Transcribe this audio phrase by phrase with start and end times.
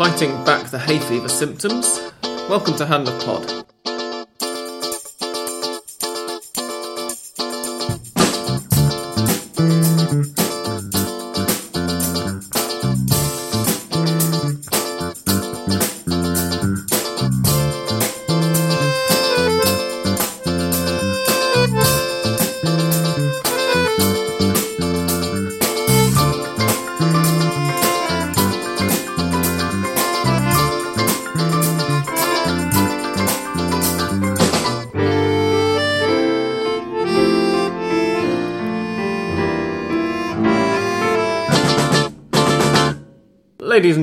[0.00, 2.00] fighting back the hay fever symptoms.
[2.48, 3.69] Welcome to Hand of Pod.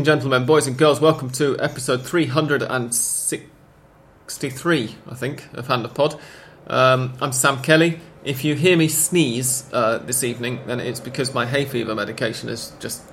[0.07, 6.17] Gentlemen, boys and girls, welcome to episode 363, I think, of Hand of Pod.
[6.67, 7.99] Um, I'm Sam Kelly.
[8.23, 12.47] If you hear me sneeze uh, this evening, then it's because my hay fever medication
[12.47, 13.03] is just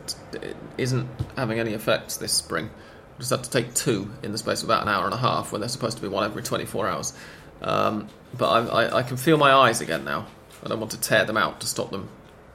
[0.79, 2.71] isn't having any effects this spring.
[3.17, 5.17] I just had to take two in the space of about an hour and a
[5.17, 7.13] half when they're supposed to be one every 24 hours.
[7.61, 8.09] Um,
[8.39, 10.29] but I, I, I can feel my eyes again now.
[10.65, 12.09] I don't want to tear them out to stop them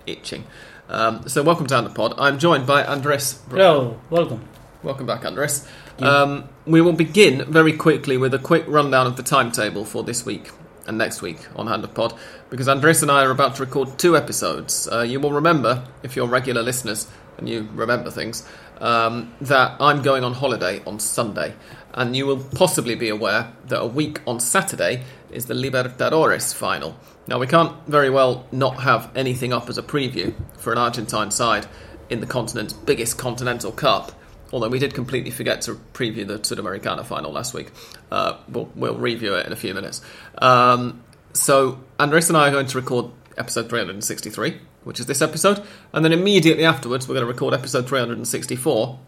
[0.08, 0.46] itching.
[0.90, 2.16] Um, so, welcome to Pod.
[2.18, 3.40] I'm joined by Andres.
[3.52, 4.44] Hello, welcome.
[4.82, 5.68] Welcome back, Andres.
[6.00, 10.26] Um, we will begin very quickly with a quick rundown of the timetable for this
[10.26, 10.50] week
[10.88, 12.18] and next week on Hand of Pod,
[12.50, 14.90] because Andres and I are about to record two episodes.
[14.92, 18.44] Uh, you will remember, if you're regular listeners and you remember things,
[18.80, 21.53] um, that I'm going on holiday on Sunday,
[21.94, 26.96] and you will possibly be aware that a week on Saturday is the Libertadores final.
[27.30, 31.30] Now, we can't very well not have anything up as a preview for an Argentine
[31.30, 31.67] side
[32.09, 34.13] in the continent's biggest continental cup.
[34.52, 37.69] Although we did completely forget to preview the Sudamericana final last week.
[38.09, 40.02] Uh, we'll, we'll review it in a few minutes.
[40.39, 45.61] Um, so, Andres and I are going to record episode 363, which is this episode,
[45.94, 49.00] and then immediately afterwards, we're going to record episode 364.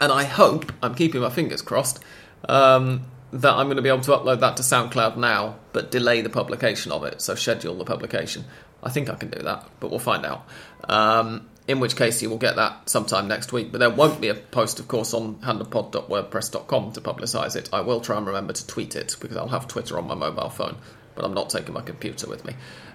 [0.00, 2.00] And I hope, I'm keeping my fingers crossed,
[2.48, 6.20] um, that I'm going to be able to upload that to SoundCloud now, but delay
[6.20, 8.44] the publication of it, so schedule the publication.
[8.82, 10.46] I think I can do that, but we'll find out.
[10.84, 13.70] Um, in which case, you will get that sometime next week.
[13.70, 17.68] But there won't be a post, of course, on handofpod.wordpress.com to publicise it.
[17.72, 20.48] I will try and remember to tweet it because I'll have Twitter on my mobile
[20.48, 20.76] phone,
[21.14, 22.54] but I'm not taking my computer with me.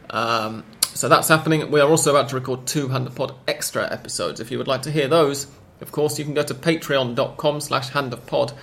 [0.09, 1.72] Um, so that's happening.
[1.72, 4.40] We are also about to record two Hand of Pod extra episodes.
[4.40, 5.48] If you would like to hear those,
[5.80, 8.54] of course, you can go to patreon.com slash handofpod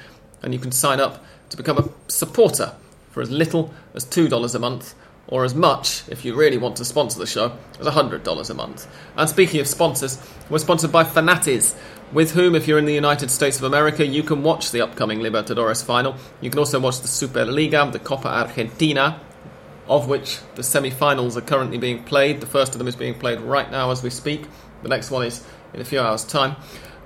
[0.42, 2.74] and you can sign up to become a supporter
[3.10, 4.94] for as little as $2 a month
[5.28, 8.86] or as much, if you really want to sponsor the show, as $100 a month.
[9.16, 10.18] And speaking of sponsors,
[10.50, 11.76] we're sponsored by Fanatiz,
[12.12, 15.20] with whom, if you're in the United States of America, you can watch the upcoming
[15.20, 16.16] Libertadores final.
[16.40, 19.20] You can also watch the Superliga, the Copa Argentina,
[19.88, 22.40] of which the semi finals are currently being played.
[22.40, 24.46] The first of them is being played right now as we speak,
[24.82, 26.56] the next one is in a few hours' time.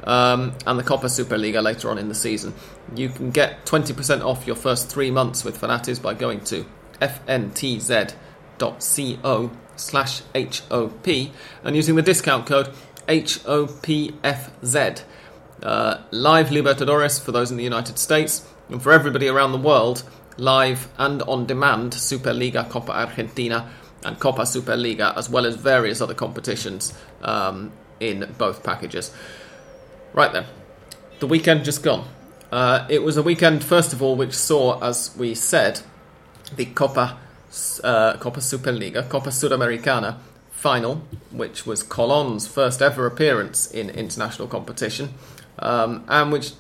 [0.06, 2.54] Um, and the Copa Superliga later on in the season.
[2.94, 6.64] You can get 20% off your first three months with Fanatiz by going to
[7.00, 8.20] fntz.co
[9.76, 11.06] slash HOP
[11.64, 12.72] and using the discount code
[13.08, 15.02] HOPFZ.
[15.62, 20.02] Uh, live Libertadores for those in the United States and for everybody around the world,
[20.36, 23.70] live and on demand Superliga, Copa Argentina,
[24.04, 29.12] and Copa Superliga, as well as various other competitions um, in both packages.
[30.16, 30.46] Right then,
[31.20, 32.08] the weekend just gone.
[32.50, 35.80] Uh, it was a weekend, first of all, which saw, as we said,
[36.56, 37.18] the Copa
[37.84, 40.16] uh, Copa Superliga, Copa Sudamericana
[40.50, 45.10] final, which was Colon's first ever appearance in international competition,
[45.58, 46.52] um, and which,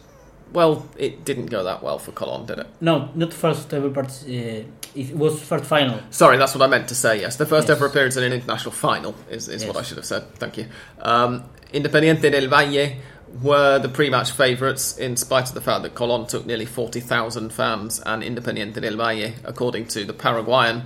[0.52, 2.66] well, it didn't go that well for Colon, did it?
[2.82, 4.08] No, not first ever part.
[4.28, 6.00] Uh, it was first final.
[6.10, 7.20] Sorry, that's what I meant to say.
[7.22, 7.76] Yes, the first Yes.
[7.78, 10.34] ever appearance in an international final is, is what I should have said.
[10.34, 10.66] Thank you.
[11.00, 12.96] Um, Independiente del Valle
[13.42, 17.52] were the pre-match favourites, in spite of the fact that Colon took nearly forty thousand
[17.52, 20.84] fans, and Independiente del Valle, according to the Paraguayan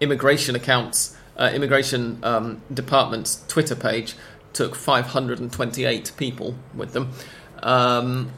[0.00, 4.14] immigration accounts, uh, immigration um, department's Twitter page,
[4.52, 7.10] took five hundred and twenty-eight people with them.
[7.62, 8.30] Um,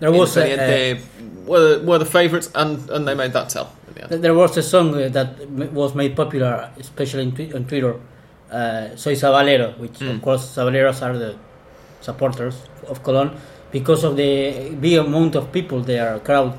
[0.00, 3.72] There was a, Independiente were, were the favourites, and, and they made that tell.
[3.94, 5.38] The uh, there was a song uh, that
[5.72, 7.24] was made popular, especially
[7.54, 8.00] on Twitter.
[8.50, 10.16] Uh, Soy Sabalero, which Mm.
[10.16, 11.36] of course Sabaleros are the
[12.04, 12.56] supporters
[12.88, 13.30] of Colon
[13.70, 16.56] because of the big amount of people there, a crowd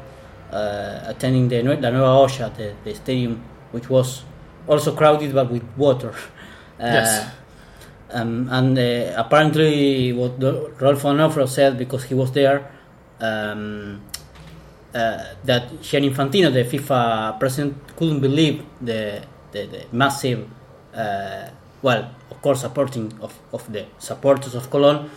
[0.51, 4.23] uh, attending the La Nueva Olla, the, the stadium, which was
[4.67, 6.13] also crowded but with water.
[6.77, 7.31] Uh, Yes.
[8.11, 10.37] Um, and uh, apparently, what
[10.81, 12.69] Rolfo Onofre said because he was there,
[13.21, 14.01] um,
[14.93, 20.49] uh, that Gianni Infantino, the FIFA president, couldn't believe the the, the massive,
[20.93, 21.47] uh,
[21.81, 25.09] well, of course, supporting of, of the supporters of Colon,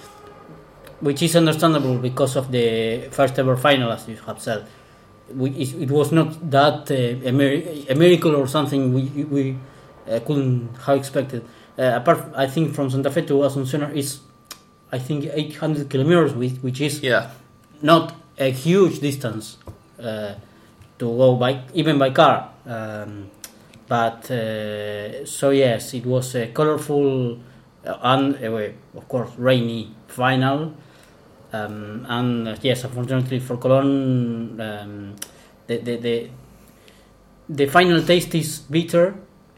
[1.01, 4.67] which is understandable because of the first ever final, as you have said.
[5.35, 9.59] We, it was not that uh, a, mir- a, miracle or something we, we
[10.11, 11.45] uh, couldn't have expected.
[11.79, 14.21] Uh, apart, I think from Santa Fe to Asuncion is,
[14.91, 17.31] I think, 800 kilometers, which, which is yeah.
[17.83, 19.59] not a huge distance
[20.01, 20.35] uh,
[20.99, 22.51] to go by, even by car.
[22.65, 23.31] Um,
[23.87, 27.39] but uh, so yes, it was a colorful
[27.85, 30.75] and of course rainy final.
[31.53, 35.17] Um, and yes, unfortunately for Colon, um,
[35.67, 36.31] the, the, the
[37.49, 39.15] the final taste is bitter.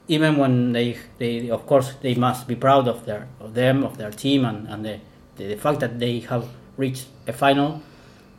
[0.09, 3.97] Even when they, they of course they must be proud of their of them of
[3.97, 4.99] their team and, and the,
[5.37, 7.81] the, the fact that they have reached a final,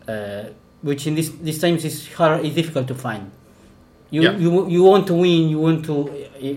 [0.07, 0.43] uh,
[0.81, 3.31] which in this these times is hard is difficult to find.
[4.09, 4.37] You, yeah.
[4.37, 5.47] you you want to win.
[5.47, 6.09] You want to,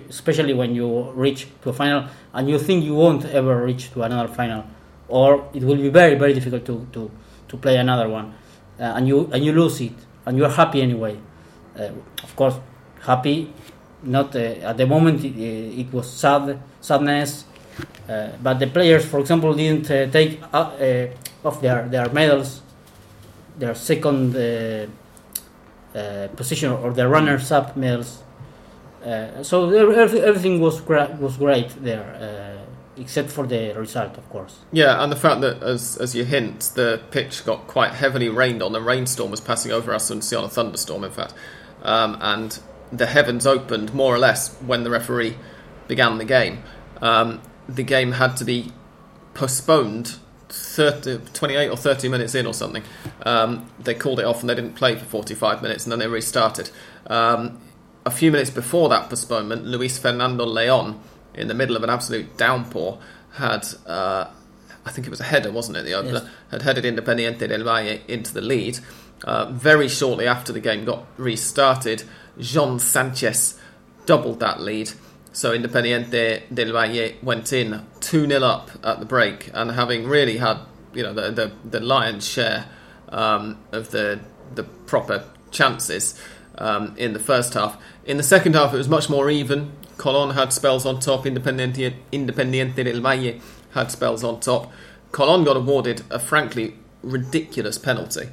[0.09, 4.03] especially when you reach to a final, and you think you won't ever reach to
[4.03, 4.65] another final,
[5.09, 7.11] or it will be very very difficult to to,
[7.49, 8.35] to play another one,
[8.79, 9.93] uh, and you and you lose it,
[10.27, 11.17] and you are happy anyway.
[11.79, 11.91] Uh,
[12.23, 12.55] of course,
[13.03, 13.53] happy.
[14.03, 15.25] Not uh, at the moment.
[15.25, 17.47] It, it, was sad sadness,
[18.07, 22.61] uh, but the players, for example, didn't uh, take off their their medals,
[23.59, 24.37] their second
[25.95, 28.25] uh, position or the runners-up medals.
[29.05, 32.54] Uh, so everything was gra- was great there, uh,
[32.97, 34.59] except for the result, of course.
[34.73, 38.63] Yeah, and the fact that, as as you hint, the pitch got quite heavily rained
[38.63, 38.75] on.
[38.75, 41.35] A rainstorm was passing over us, and see on a thunderstorm, in fact,
[41.83, 42.59] um, and
[42.93, 45.37] the heavens opened more or less when the referee
[45.89, 46.63] began the game.
[47.01, 48.73] Um, the game had to be
[49.35, 50.17] postponed
[50.49, 52.83] 30, 28 or 30 minutes in or something,
[53.27, 56.07] um, they called it off and they didn't play for 45 minutes and then they
[56.07, 56.71] restarted.
[57.07, 57.61] Um,
[58.07, 61.01] a few minutes before that postponement, Luis Fernando Leon,
[61.35, 63.01] in the middle of an absolute downpour,
[63.35, 64.27] had, uh,
[64.85, 66.29] I think it was a header, wasn't it, the opener, yes.
[66.51, 68.79] had headed Independiente del Valle into the lead.
[69.25, 72.05] Uh, very shortly after the game got restarted,
[72.39, 73.59] Jean Sanchez
[74.07, 74.91] doubled that lead
[75.35, 80.39] so Independiente del Valle went in 2 0 up at the break and having really
[80.39, 80.59] had
[80.95, 82.67] you know the, the, the lion's share
[83.09, 84.21] um, of the,
[84.55, 86.21] the proper chances
[86.59, 87.77] um, in the first half.
[88.05, 89.73] In the second half, it was much more even.
[90.05, 93.41] Colon had spells on top, Independiente, Independiente del Valle
[93.73, 94.71] had spells on top.
[95.13, 98.29] Colon got awarded a frankly ridiculous penalty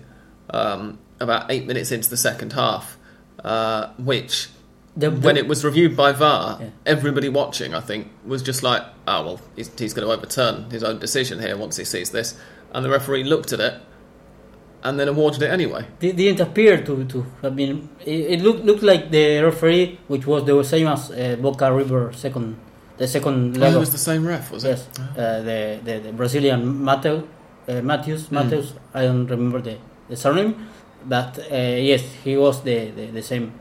[0.50, 2.98] um, about eight minutes into the second half,
[3.46, 4.50] uh, which
[4.98, 6.70] the, the, when it was reviewed by VAR, yeah.
[6.86, 10.84] everybody watching, I think, was just like, "Oh well, he's, he's going to overturn his
[10.84, 12.38] own decision here once he sees this."
[12.74, 13.82] And the referee looked at it
[14.84, 15.86] and then awarded it anyway.
[16.00, 17.90] It didn't appear to to have been.
[18.06, 22.12] It, it looked looked like the referee, which was the same as uh, Boca River
[22.14, 22.58] second,
[22.98, 23.76] the second level.
[23.76, 24.70] Oh, it was the same ref, was it?
[24.70, 25.22] Yes, oh.
[25.22, 27.28] uh, the, the, the Brazilian Mateo,
[27.68, 28.28] uh, Matthews.
[28.28, 28.32] Mm.
[28.32, 28.74] Matthews.
[28.94, 29.78] I don't remember the,
[30.10, 30.68] the surname,
[31.06, 33.54] but uh, yes, he was the, the, the same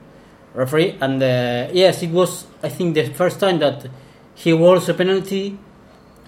[0.55, 0.97] referee.
[1.01, 3.87] And uh, yes, it was I think the first time that
[4.35, 5.59] he was a penalty.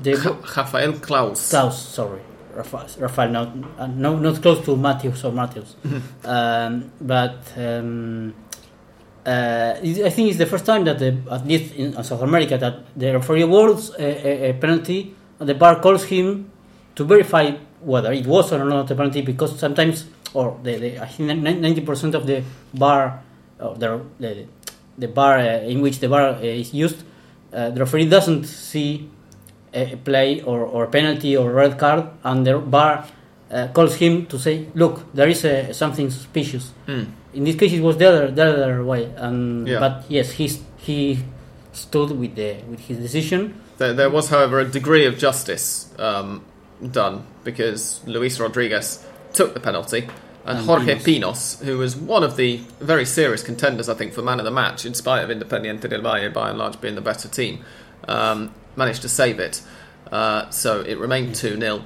[0.01, 0.15] The
[0.57, 1.51] Rafael Claus.
[1.51, 2.23] Claus, sorry.
[2.55, 5.77] Rafael, Rafael not, uh, no, not close to Matthews or Matthews.
[5.85, 6.27] Mm-hmm.
[6.27, 8.35] um, but um,
[9.25, 12.97] uh, I think it's the first time that, the, at least in South America, that
[12.97, 16.51] the referee awards a, a, a penalty and the bar calls him
[16.95, 21.07] to verify whether it was or not a penalty because sometimes, or the, the I
[21.07, 22.43] think 90% of the
[22.75, 23.23] bar
[23.59, 24.47] or the, the,
[24.99, 27.03] the bar uh, in which the bar uh, is used,
[27.53, 29.09] uh, the referee doesn't see
[29.75, 33.05] a play or, or penalty or red card, and the bar
[33.51, 37.07] uh, calls him to say, "Look, there is a, something suspicious." Mm.
[37.35, 39.81] In this case, it was the other the other way, and yeah.
[39.81, 41.19] but yes, he he
[41.73, 43.55] stood with the with his decision.
[43.79, 46.45] There, there was, however, a degree of justice um,
[46.91, 50.09] done because Luis Rodriguez took the penalty
[50.45, 51.57] and, Jorge Pinos.
[51.57, 51.61] Pinos.
[51.63, 54.85] who was one of the very serious contenders, I think, for man of the match,
[54.85, 57.65] in spite of Independiente del Valle by and large being the better team,
[58.09, 59.63] um, managed to save it.
[60.11, 61.85] Uh, so it remained 2 0.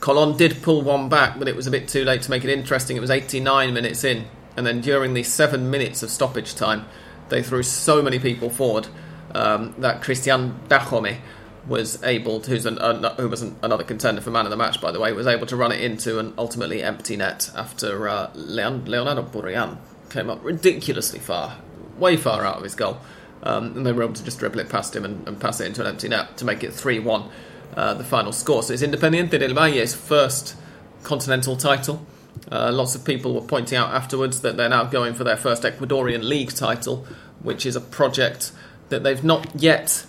[0.00, 2.50] Colon did pull one back, but it was a bit too late to make it
[2.50, 2.96] interesting.
[2.96, 4.26] It was 89 minutes in,
[4.56, 6.86] and then during the seven minutes of stoppage time,
[7.30, 8.88] they threw so many people forward
[9.34, 11.18] um, that Cristian Dajome
[11.66, 14.56] was able to, who's an, uh, who was an, another contender for man of the
[14.56, 18.08] match, by the way, was able to run it into an ultimately empty net after
[18.08, 19.78] uh, Leon, Leonardo Burian
[20.10, 21.56] came up ridiculously far,
[21.98, 23.00] way far out of his goal.
[23.44, 25.66] Um, and they were able to just dribble it past him and, and pass it
[25.66, 27.30] into an empty net to make it 3 1,
[27.76, 28.62] uh, the final score.
[28.62, 30.56] So it's Independiente del Valle's first
[31.02, 32.06] continental title.
[32.50, 35.62] Uh, lots of people were pointing out afterwards that they're now going for their first
[35.62, 37.06] Ecuadorian League title,
[37.42, 38.52] which is a project
[38.88, 40.06] that they've not yet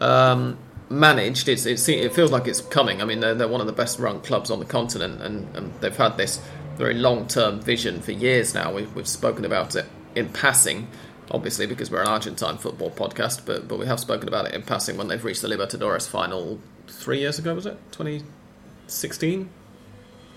[0.00, 0.56] um,
[0.88, 1.48] managed.
[1.48, 3.02] It's, it's it feels like it's coming.
[3.02, 5.72] I mean, they're, they're one of the best run clubs on the continent, and, and
[5.80, 6.40] they've had this
[6.76, 8.72] very long term vision for years now.
[8.72, 10.88] We've, we've spoken about it in passing,
[11.30, 14.62] obviously because we're an Argentine football podcast, but but we have spoken about it in
[14.62, 17.54] passing when they've reached the Libertadores final three years ago.
[17.54, 19.48] Was it 2016?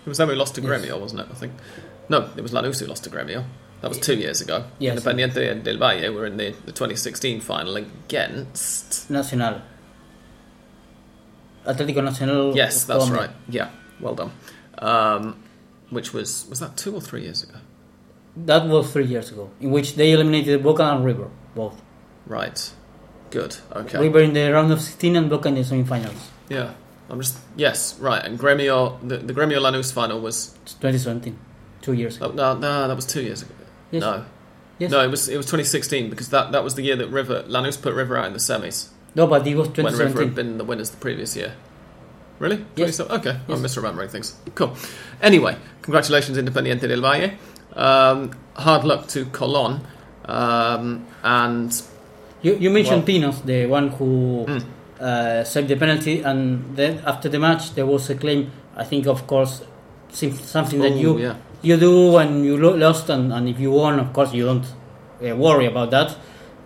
[0.05, 0.69] It was then we lost to Yes.
[0.69, 1.27] Gremio, wasn't it?
[1.31, 1.53] I think.
[2.09, 3.43] No, it was Lanús who lost to Gremio.
[3.81, 4.65] That was two years ago.
[4.79, 4.99] Yes.
[4.99, 9.09] Independiente and Del Valle were in the, the 2016 final against.
[9.09, 9.61] Nacional.
[11.65, 12.55] Atlético Nacional.
[12.55, 13.27] Yes, that's Colombia.
[13.27, 13.29] right.
[13.47, 13.69] Yeah,
[13.99, 14.31] well done.
[14.79, 15.43] Um,
[15.91, 17.57] which was was that two or three years ago?
[18.35, 21.81] That was three years ago, in which they eliminated Boca and River, both.
[22.25, 22.71] Right.
[23.31, 23.57] Good.
[23.75, 23.99] Okay.
[23.99, 26.17] River in the round of 16 and Boca in the semifinals.
[26.49, 26.73] Yeah.
[27.09, 28.23] I'm just yes, right.
[28.23, 31.37] And Gremio, the, the Gremio Lanús final was 2017,
[31.81, 32.27] two years ago.
[32.29, 33.53] oh, no, no, that was two years ago.
[33.91, 34.01] Yes.
[34.01, 34.25] No,
[34.77, 34.91] Yes.
[34.91, 37.81] no, it was it was 2016 because that that was the year that River Lanús
[37.81, 39.83] put River out in the semis No, but it was 2017.
[39.83, 41.55] when River had been the winners the previous year.
[42.37, 42.63] Really?
[42.77, 42.95] Yes.
[42.97, 44.37] 27 Okay, I'm misremembering things.
[44.55, 44.77] Cool.
[45.21, 47.31] Anyway, congratulations, Independiente del Valle.
[47.79, 49.81] Um, hard luck to Colon.
[50.25, 51.71] Um, and
[52.41, 54.61] You, you mentioned Well- Pinos, the one who Mm.
[55.01, 58.51] uh, saved the penalty, and then after the match there was a claim.
[58.77, 59.53] I think, of course,
[60.11, 61.33] something that Ooh, you yeah.
[61.61, 64.65] you do when you lo- lost, and, and if you won, of course, you don't
[65.21, 66.15] uh, worry about that.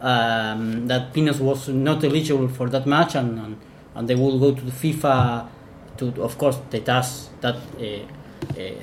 [0.01, 3.55] Um, that Pinos was not eligible for that match, and, and,
[3.96, 5.46] and they will go to the FIFA
[5.98, 7.84] to, of course, the task that uh,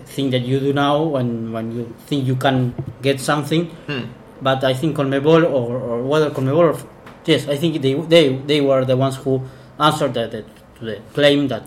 [0.06, 4.04] thing that you do now when when you think you can get something Hmm.
[4.42, 6.78] but I think Conmebol or, or whether Conmebol, or,
[7.26, 9.42] yes, I think they they they were the ones who
[9.78, 10.42] answered the, the,
[10.78, 11.62] to the claim that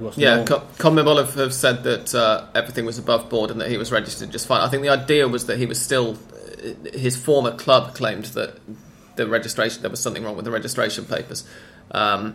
[0.00, 3.60] was Yeah, no, Co- CONMEBOL have, have said that uh, everything was above board and
[3.60, 4.60] that he was registered just fine.
[4.60, 8.58] I think the idea was that he was still, uh, his former club claimed that
[9.16, 11.44] the registration, there was something wrong with the registration papers.
[11.92, 12.34] Um,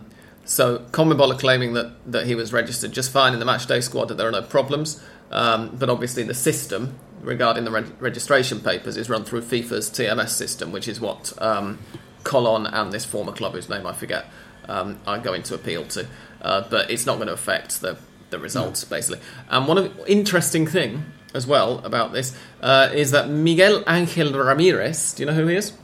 [0.50, 4.06] so CONMEBOL are claiming that, that he was registered just fine in the matchday squad,
[4.06, 5.00] that there are no problems.
[5.30, 10.30] Um, but obviously the system regarding the reg- registration papers is run through FIFA's TMS
[10.30, 11.78] system, which is what um,
[12.24, 14.26] Colon and this former club, whose name I forget,
[14.68, 16.08] um, are going to appeal to.
[16.42, 17.96] Uh, but it's not going to affect the,
[18.30, 19.20] the results, basically.
[19.50, 25.12] And one of interesting thing as well about this uh, is that Miguel Angel Ramirez,
[25.14, 25.74] do you know who he is?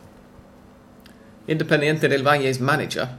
[1.46, 3.16] Independiente del Valle's manager.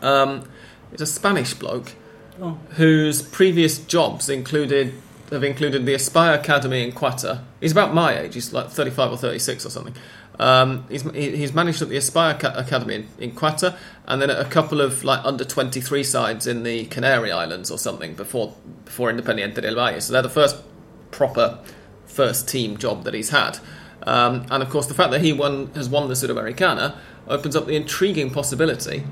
[0.00, 0.48] Um,
[0.92, 1.92] is a Spanish bloke
[2.40, 4.92] Oh, whose previous jobs included
[5.30, 7.40] have included the Aspire Academy in Qatar.
[7.60, 8.34] He's about my age.
[8.34, 9.94] He's like 35 or 36 or something.
[10.38, 13.74] Um, he's, he- he's managed at the Aspire Academy in, in Qatar
[14.06, 17.78] and then at a couple of like under 23 sides in the Canary Islands or
[17.78, 20.00] something before before Independiente del Valle.
[20.02, 20.56] So they're the first
[21.10, 21.58] proper
[22.04, 23.58] first team job that he's had.
[24.02, 26.96] Um, and of course, the fact that he won has won the Sudamericana
[27.28, 29.04] opens up the intriguing possibility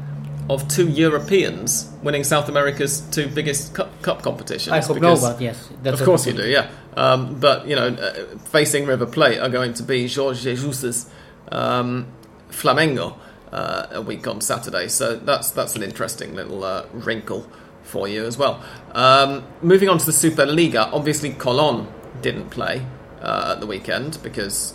[0.50, 4.72] of two Europeans winning South America's two biggest cup, cup competitions.
[4.72, 6.70] I hope because- no, but yes, of course you do, yeah.
[6.96, 11.10] Um, but you know, uh, facing River Plate are going to be Jorge Jesus's
[11.50, 12.06] um,
[12.50, 13.16] Flamengo
[13.52, 14.88] uh, a week on Saturday.
[14.88, 17.46] So that's that's an interesting little uh, wrinkle
[17.82, 18.62] for you as well.
[18.92, 21.86] Um, moving on to the Superliga, obviously Colon
[22.22, 22.86] didn't play
[23.20, 24.74] uh, at the weekend because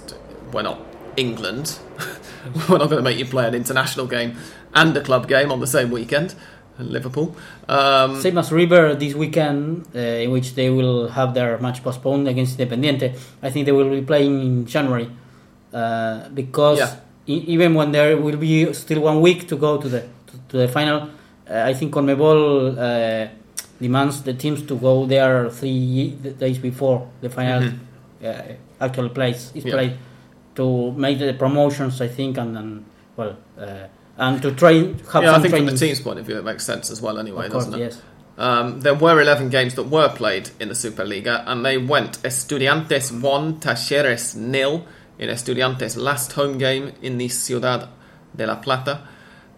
[0.52, 0.80] we're not
[1.18, 1.80] England.
[2.70, 4.38] we're not going to make you play an international game
[4.74, 6.36] and a club game on the same weekend.
[6.80, 7.36] Liverpool.
[7.68, 12.26] Um, Same as River this weekend, uh, in which they will have their match postponed
[12.30, 13.14] against Independiente.
[13.44, 15.10] I think they will be playing in January
[15.74, 16.96] uh, because Yeah.
[17.28, 20.58] e- even when there will be still one week to go to the to, to
[20.58, 21.10] the final,
[21.50, 23.28] uh, I think Conmebol uh,
[23.82, 27.74] demands the teams to go there three days before the final Mhm.
[28.24, 29.74] uh, actual place is Yeah.
[29.74, 29.94] played
[30.56, 32.00] to make the promotions.
[32.02, 32.86] I think and, and
[33.18, 33.36] well.
[34.20, 36.66] And to train, have yeah, I think from the team's point of view, it makes
[36.66, 37.18] sense as well.
[37.18, 37.86] Anyway, course, doesn't it?
[37.94, 38.02] yes.
[38.38, 43.18] Um, there were 11 games that were played in the Superliga, and they went Estudiantes
[43.18, 44.86] 1, Talleres nil
[45.18, 47.88] in Estudiantes' last home game in the Ciudad
[48.36, 49.08] de la Plata.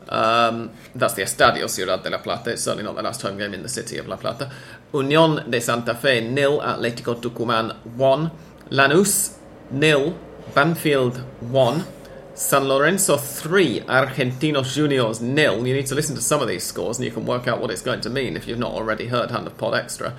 [0.09, 2.51] Um, that's the Estadio Ciudad de la Plata.
[2.51, 4.51] It's certainly not the last home game in the city of La Plata.
[4.93, 8.31] Unión de Santa Fe nil, Atlético Tucumán 1,
[8.71, 9.37] Lanús
[9.71, 10.15] nil,
[10.53, 11.85] Banfield 1,
[12.33, 15.67] San Lorenzo 3, Argentinos Juniors nil.
[15.67, 17.71] You need to listen to some of these scores and you can work out what
[17.71, 20.15] it's going to mean if you've not already heard Hand of Pod Extra.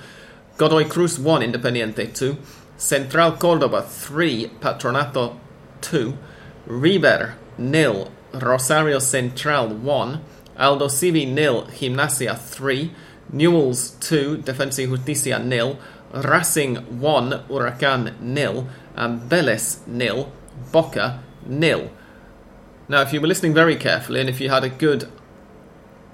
[0.59, 2.37] Godoy Cruz 1, Independiente 2,
[2.77, 5.39] Central Córdoba 3, Patronato
[5.81, 6.19] 2,
[6.67, 10.21] River nil, Rosario Central 1,
[10.59, 12.93] Aldosivi nil, Gimnasia 3,
[13.33, 15.79] Newells 2, Defensa y Justicia nil,
[16.13, 20.31] Racing 1, Huracan nil, and Vélez nil,
[20.71, 21.91] Boca nil.
[22.93, 25.09] Now, if you were listening very carefully and if you had a good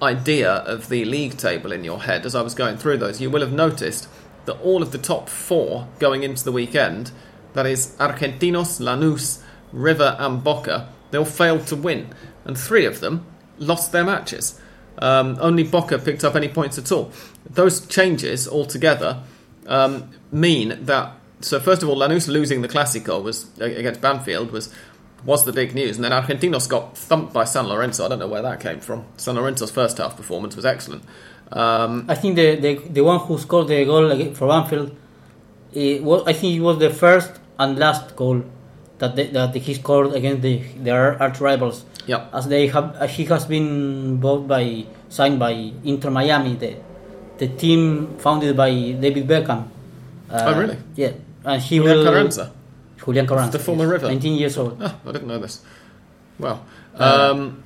[0.01, 3.29] idea of the league table in your head as I was going through those, you
[3.29, 4.07] will have noticed
[4.45, 7.11] that all of the top four going into the weekend,
[7.51, 9.43] that is Argentinos, Lanús,
[9.73, 12.13] River, and Boca, they all failed to win,
[12.45, 13.25] and three of them
[13.57, 14.57] lost their matches.
[14.99, 17.11] Um, only Boca picked up any points at all.
[17.49, 19.23] Those changes altogether
[19.67, 21.11] um, mean that.
[21.41, 24.73] So first of all, Lanús losing the Clásico was against Banfield was
[25.25, 28.05] was the big news, and then Argentinos got thumped by San Lorenzo.
[28.05, 29.05] I don't know where that came from.
[29.17, 31.03] San Lorenzo's first half performance was excellent.
[31.51, 34.95] Um, I think the, the the one who scored the goal for Banfield,
[35.73, 38.43] it was, I think it was the first and last goal
[38.99, 41.85] that they, that he scored against the their arch rivals.
[42.05, 45.51] yeah, As they have, as he has been bought by signed by
[45.83, 46.75] Inter Miami, the
[47.39, 49.67] the team founded by David Beckham.
[50.29, 50.77] Uh, Oh, really?
[50.95, 52.03] Yeah, and he will.
[52.05, 52.51] Carranza.
[53.03, 54.07] Julian Carranza, The former yes, River.
[54.07, 54.77] 19 years old.
[54.81, 55.61] Ah, I didn't know this.
[56.37, 56.65] Well,
[56.97, 57.63] Uh, um,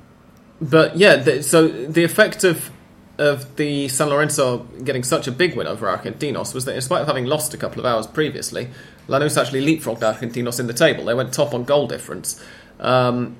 [0.60, 2.70] but yeah, the, so the effect of
[3.16, 7.00] of the San Lorenzo getting such a big win over Argentinos was that, in spite
[7.00, 8.70] of having lost a couple of hours previously,
[9.08, 11.04] Lanús actually leapfrogged Argentinos in the table.
[11.04, 12.42] They went top on goal difference.
[12.80, 13.36] Um,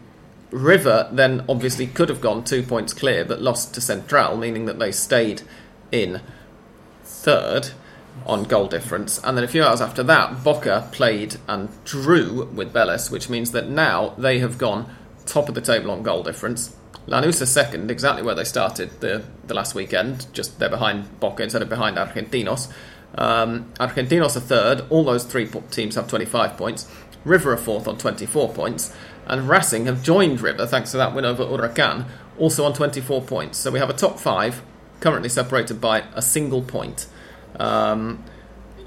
[0.53, 4.79] River then obviously could have gone two points clear, but lost to Central, meaning that
[4.79, 5.43] they stayed
[5.91, 6.21] in
[7.03, 7.71] third
[8.26, 9.21] on goal difference.
[9.23, 13.50] And then a few hours after that, Boca played and drew with Vélez, which means
[13.52, 14.94] that now they have gone
[15.26, 16.76] top of the table on goal difference.
[17.06, 20.26] Lanús are second, exactly where they started the, the last weekend.
[20.33, 22.73] Just they're behind Boca instead of behind Argentinos.
[23.16, 24.85] Um, Argentinos are third.
[24.90, 26.90] All those three teams have 25 points.
[27.25, 28.94] River are fourth on 24 points.
[29.26, 32.06] And Racing have joined River thanks to that win over Huracan,
[32.38, 33.59] also on 24 points.
[33.59, 34.62] So we have a top five
[35.00, 37.06] currently separated by a single point.
[37.59, 38.25] Um,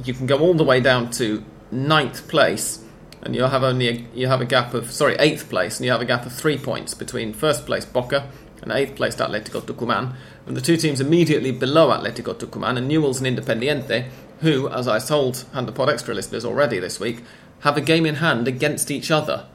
[0.04, 2.84] you can go all the way down to ninth place,
[3.22, 5.92] and you'll have only a, you have a gap of sorry eighth place, and you
[5.92, 8.30] have a gap of three points between first place Boca
[8.62, 13.22] and eighth place Atletico Tucumán, and the two teams immediately below Atletico Tucumán and Newell's
[13.22, 14.10] and Independiente,
[14.42, 17.24] who, as I told Hand the Pod Extra listeners already this week,
[17.62, 19.48] have a game in hand against each other.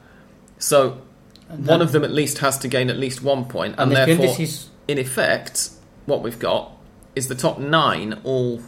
[0.59, 1.01] So
[1.49, 4.07] And one of them at least has to gain at least one point, and, And
[4.07, 5.69] therefore, is in effect,
[6.05, 6.71] what we've got
[7.15, 8.61] is the top nine all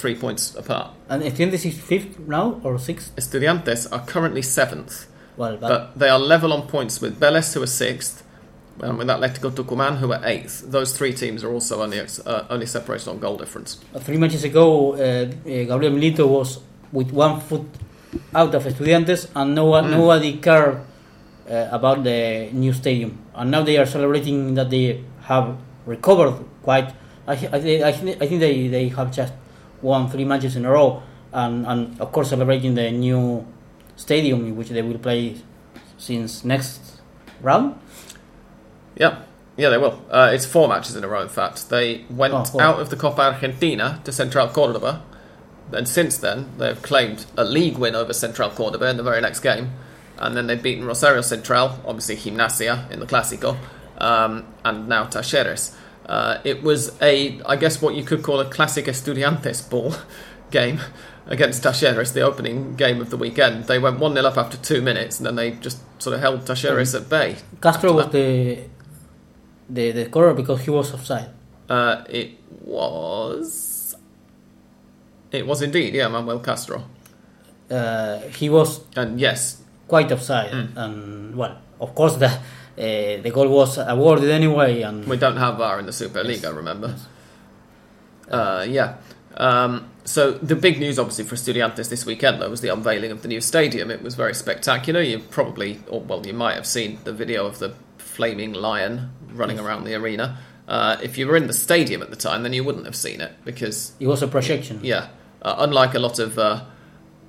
[0.00, 0.88] three points apart.
[1.08, 3.14] and Estudiantes is fifth now or sixth.
[3.16, 7.62] Estudiantes are currently seventh, Well, but, but they are level on points with Vélez, who
[7.62, 8.22] are sixth,
[8.80, 10.64] and with Atletico Tucumán, who are eighth.
[10.70, 13.70] Those three teams are also only uh, only separated on goal difference.
[14.00, 17.66] three matches ago, uh, uh, Gabriel Milito was with one foot
[18.34, 19.90] out of Estudiantes, and no one, Mm.
[19.98, 20.76] nobody cared
[21.50, 23.18] uh, about the new stadium.
[23.34, 26.88] And now they are celebrating that they have recovered quite.
[27.26, 27.56] I, I,
[27.88, 29.32] I, think, I think they, they have just
[29.82, 33.46] won three matches in a row, and, and of course celebrating the new
[33.96, 35.36] stadium in which they will play
[35.98, 37.00] since next
[37.40, 37.74] round.
[38.96, 39.22] Yeah,
[39.56, 40.02] yeah, they will.
[40.10, 41.22] Uh, it's four matches in a row.
[41.22, 45.02] In fact, they went Oh, out of the Copa Argentina to Central Cordoba,
[45.72, 49.40] and since then they've claimed a league win over Central Cordoba in the very next
[49.40, 49.72] game,
[50.18, 53.56] and then they've beaten Rosario Central, obviously Gimnasia in the Clásico,
[53.98, 55.74] um, and now Talleres.
[56.06, 59.94] Uh, it was a, I guess, what you could call a classic Estudiantes ball
[60.50, 60.80] game
[61.26, 63.64] against Talleres, the opening game of the weekend.
[63.64, 66.40] They went 1 0 up after two minutes, and then they just sort of held
[66.44, 67.36] Talleres at bay.
[67.60, 68.58] Castro was the
[69.70, 71.28] the the scorer because he was offside.
[71.68, 72.32] Uh, it
[72.64, 73.94] was.
[75.30, 76.84] It was indeed, yeah, Manuel Castro.
[77.70, 80.76] Uh, he was And yes, quite offside, Mm.
[80.76, 82.30] and well, of course the
[82.76, 86.96] the goal was awarded anyway, and we don't have VAR in the Super Superliga, remember?
[88.30, 88.96] Uh, yeah.
[89.36, 93.22] Um, so the big news, obviously, for Estudiantes this weekend, though, was the unveiling of
[93.22, 93.90] the new stadium.
[93.90, 95.00] It was very spectacular.
[95.00, 99.58] You probably, or well, you might have seen the video of the flaming lion running
[99.58, 100.38] around the arena.
[100.68, 103.20] Uh, if you were in the stadium at the time, then you wouldn't have seen
[103.20, 104.80] it because it was a projection.
[104.82, 105.08] Yeah,
[105.40, 106.64] uh, unlike a lot of uh,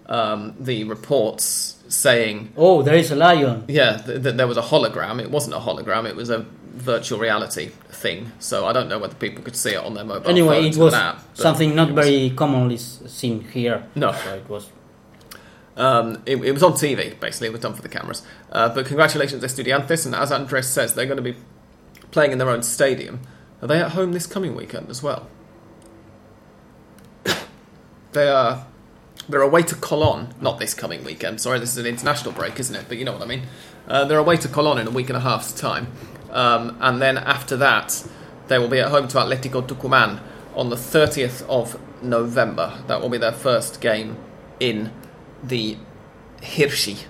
[0.07, 3.65] um, the reports saying, Oh, there is a lion.
[3.67, 5.21] yeah, th- th- there was a hologram.
[5.21, 8.31] It wasn't a hologram; it was a virtual reality thing.
[8.39, 10.93] So I don't know whether people could see it on their mobile anyway, it was
[11.33, 13.83] something not was- very commonly seen here.
[13.95, 14.11] No.
[14.11, 14.69] so it was.
[15.75, 17.47] Um, it, it was on TV, basically.
[17.47, 18.21] It was done for the cameras.
[18.51, 21.35] Uh, but congratulations, Estudiantes, and as Andres says, they're going to be
[22.11, 23.21] playing in their own stadium.
[23.59, 25.27] Are they at home this coming weekend as well?
[28.11, 28.67] they are.
[29.29, 31.39] They're away to Colon, not this coming weekend.
[31.39, 32.85] Sorry, this is an international break, isn't it?
[32.89, 33.43] But you know what I mean.
[33.87, 35.87] Uh, they're away to Colon in a week and a half's time,
[36.31, 38.05] um, and then after that,
[38.47, 40.19] they will be at home to Atletico Tucumán
[40.55, 42.83] on the 30th of November.
[42.87, 44.17] That will be their first game
[44.59, 44.91] in
[45.41, 45.77] the
[46.41, 47.05] Hirschi,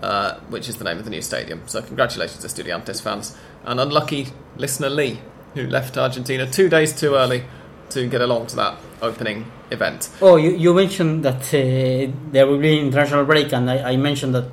[0.00, 1.62] uh, which is the name of the new stadium.
[1.66, 5.20] So congratulations, to Estudiantes fans, and unlucky listener Lee,
[5.54, 7.44] who left Argentina two days too early
[7.90, 10.08] to get along to that opening event.
[10.20, 13.96] Oh, you, you mentioned that uh, there will be an international break, and I, I
[13.96, 14.44] mentioned that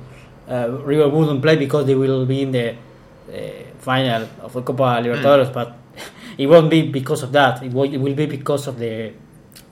[0.48, 2.74] uh, River wouldn't play because they will be in the uh,
[3.78, 5.76] final of the Copa Libertadores, but
[6.38, 7.62] it won't be because of that.
[7.62, 9.12] It will, it will be because of the.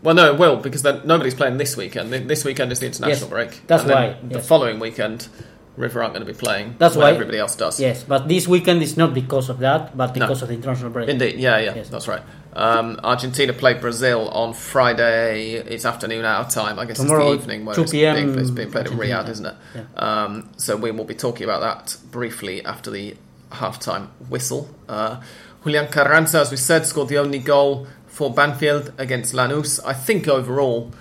[0.02, 2.12] Well, no, it will because then nobody's playing this weekend.
[2.12, 3.66] This weekend is the international Yes, break.
[3.68, 4.48] that's why, The yes.
[4.48, 5.28] following weekend,
[5.76, 6.74] River aren't going to be playing.
[6.78, 7.78] That's why- everybody else does.
[7.80, 10.26] Yes, but this weekend is not because of that, but No.
[10.26, 11.08] because of the international break.
[11.08, 11.88] Indeed, yeah, yeah, Yes.
[11.88, 12.22] that's right.
[12.54, 15.54] Um, Argentina play Brazil on Friday.
[15.54, 16.78] It's afternoon our time.
[16.78, 18.14] I guess Tomorrow, it's the evening where 2 it's p.m.
[18.14, 19.54] being, it's being played in Riyadh, isn't it?
[19.74, 19.84] Yeah.
[19.96, 23.16] Um, so we will be talking about that briefly after the
[23.50, 24.68] halftime whistle.
[24.88, 25.22] Uh,
[25.64, 29.80] Julian Carranza, as we said, scored the only goal for Banfield against Lanús.
[29.86, 30.92] I think overall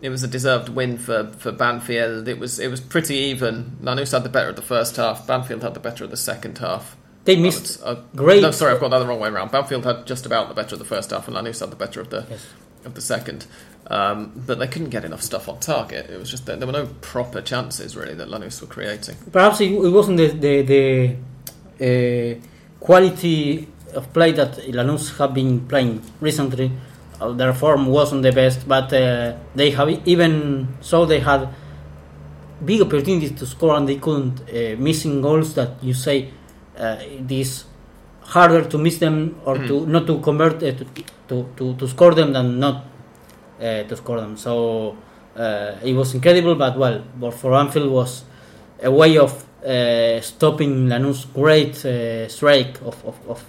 [0.00, 2.28] it was a deserved win for, for Banfield.
[2.28, 3.78] It was it was pretty even.
[3.82, 5.26] Lanús had the better of the first half.
[5.26, 6.96] Banfield had the better of the second half.
[7.24, 9.52] They missed s- uh, great- No, sorry, I've got that the wrong way around.
[9.52, 12.00] Banfield had just about the better of the first half, and Lanús had the better
[12.00, 12.46] of the Yes.
[12.84, 13.46] of the second.
[13.88, 16.08] Um, but they couldn't get enough stuff on target.
[16.10, 19.16] It was just that there were no proper chances really that Lanús were creating.
[19.30, 20.62] Perhaps it, it wasn't the the,
[21.78, 22.40] the uh,
[22.80, 26.70] quality of play that Lanús have been playing recently.
[27.20, 31.48] Uh, their form wasn't the best, but uh, they have even so they had
[32.64, 34.40] big opportunities to score and they couldn't.
[34.48, 36.28] Uh, missing goals that you say
[36.84, 37.64] it is
[38.22, 40.86] harder to miss them or to not to convert uh, to,
[41.28, 42.84] to, to to score them than not
[43.60, 44.36] uh, to score them.
[44.36, 44.96] So
[45.36, 48.24] uh, it was incredible, but well, but for Banfield was
[48.82, 53.44] a way of uh, stopping Lanús' great uh, streak of, of, of,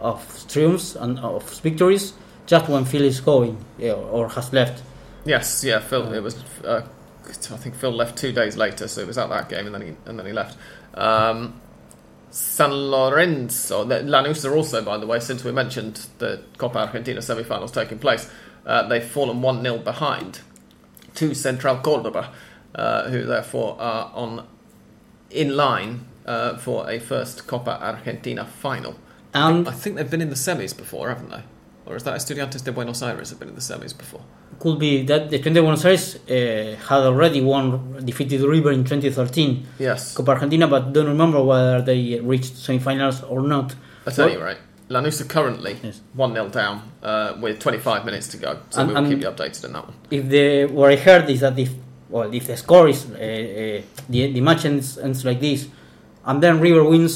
[0.00, 2.14] of triumphs and of victories
[2.46, 4.82] just when Phil is going uh, or has left.
[5.24, 6.12] Yes, yeah, Phil.
[6.12, 6.36] It was.
[6.64, 6.82] Uh,
[7.24, 9.82] I think Phil left two days later, so it was at that game, and then
[9.82, 10.58] he and then he left.
[10.94, 11.60] Um,
[12.32, 17.20] San Lorenzo, the- Lanús are also, by the way, since we mentioned the Copa Argentina
[17.20, 18.28] semi-finals taking place,
[18.66, 20.40] uh, they've fallen one 0 behind
[21.14, 22.32] to Central Cordoba,
[22.74, 24.46] uh, who therefore are on
[25.30, 28.96] in line uh, for a first Copa Argentina final.
[29.34, 31.42] And I think they've been in the semis before, haven't they?
[31.84, 34.22] Or is that Estudiantes de Buenos Aires have been in the semis before?
[34.62, 39.66] Could be that the 20 Buenos Aires uh, had already won, defeated River in 2013
[39.80, 40.14] Yes.
[40.14, 43.74] Copa Argentina, but don't remember whether they reached semifinals or not.
[44.06, 46.00] At any rate, Lanús are currently Yes.
[46.14, 48.58] 1 0 down uh, with 25 minutes to go.
[48.70, 49.94] So And- we'll and- keep you updated on that one.
[50.12, 51.70] if the what I heard is that if
[52.08, 55.66] well if the score is uh, uh, the the match ends, ends like this,
[56.28, 57.14] and then River wins,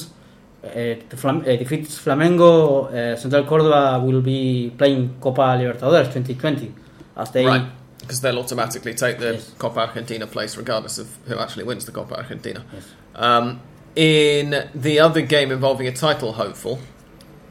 [0.64, 2.52] uh, Flam- uh, defeats Flamengo,
[2.92, 6.72] uh, Central Córdoba will be playing Copa Libertadores 2020
[7.16, 7.66] as they Right.
[8.00, 9.50] Because they'll automatically take the Yes.
[9.58, 12.62] Copa Argentina place regardless of who actually wins the Copa Argentina.
[12.72, 12.84] Yes.
[13.16, 13.60] Um,
[13.96, 16.78] in the other game involving a title hopeful,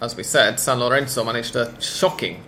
[0.02, 2.44] as we said, San Lorenzo managed a shocking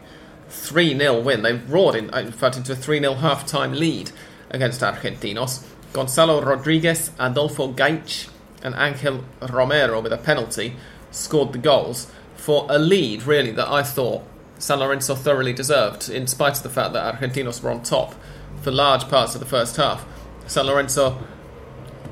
[0.50, 1.42] 3 0 win.
[1.42, 4.12] They roared, in, in fact, into a 3 0 half time lead
[4.52, 5.66] against Argentinos.
[5.94, 8.30] Gonzalo Rodriguez, Adolfo Gaich,
[8.62, 10.76] and Angel Romero with a penalty
[11.12, 14.24] scored the goals for a lead, really, that I thought
[14.60, 18.16] San Lorenzo thoroughly deserved, in spite of the fact that Argentinos were on top
[18.62, 20.06] for large parts of the first half.
[20.48, 21.18] San Lorenzo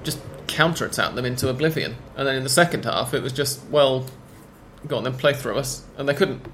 [0.04, 1.96] just counterattacked them into oblivion.
[2.16, 4.06] And then in the second half, it was just, well,
[4.88, 5.84] go on then, play through us.
[5.98, 6.46] And they couldn't.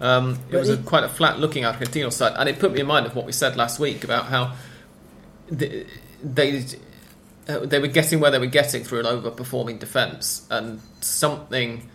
[0.00, 2.34] Um, it was a, quite a flat looking Argentino side.
[2.36, 4.54] And it put me in mind of what we said last week about how
[5.48, 5.86] they,
[6.22, 6.64] they,
[7.48, 10.46] uh, they were getting where they were getting through an overperforming defence.
[10.50, 11.88] And something.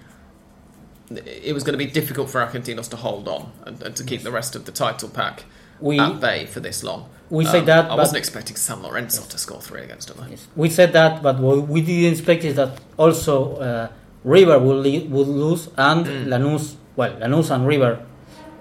[1.17, 4.21] It was going to be difficult for Argentinos to hold on and, and to keep
[4.24, 5.43] the rest of the title pack
[5.80, 7.10] We- at bay for this long.
[7.30, 10.26] We say that, I wasn't expecting San Lorenzo to score three against them.
[10.30, 10.47] Yes.
[10.54, 13.88] We said that, but what we didn't expect is that also uh,
[14.26, 16.26] River would, will lose and Mm.
[16.28, 18.06] Lanús, well, Lanús and River,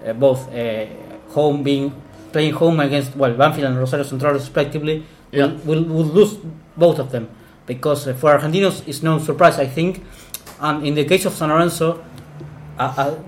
[0.07, 0.85] uh, both uh,
[1.33, 5.47] home being playing home against well Banfield and Rosario Central respectively, Yeah.
[5.47, 6.37] will, will will lose
[6.77, 7.27] both of them
[7.65, 10.01] because uh, for Argentinos it's no surprise I think,
[10.61, 12.01] and in the case of San Lorenzo,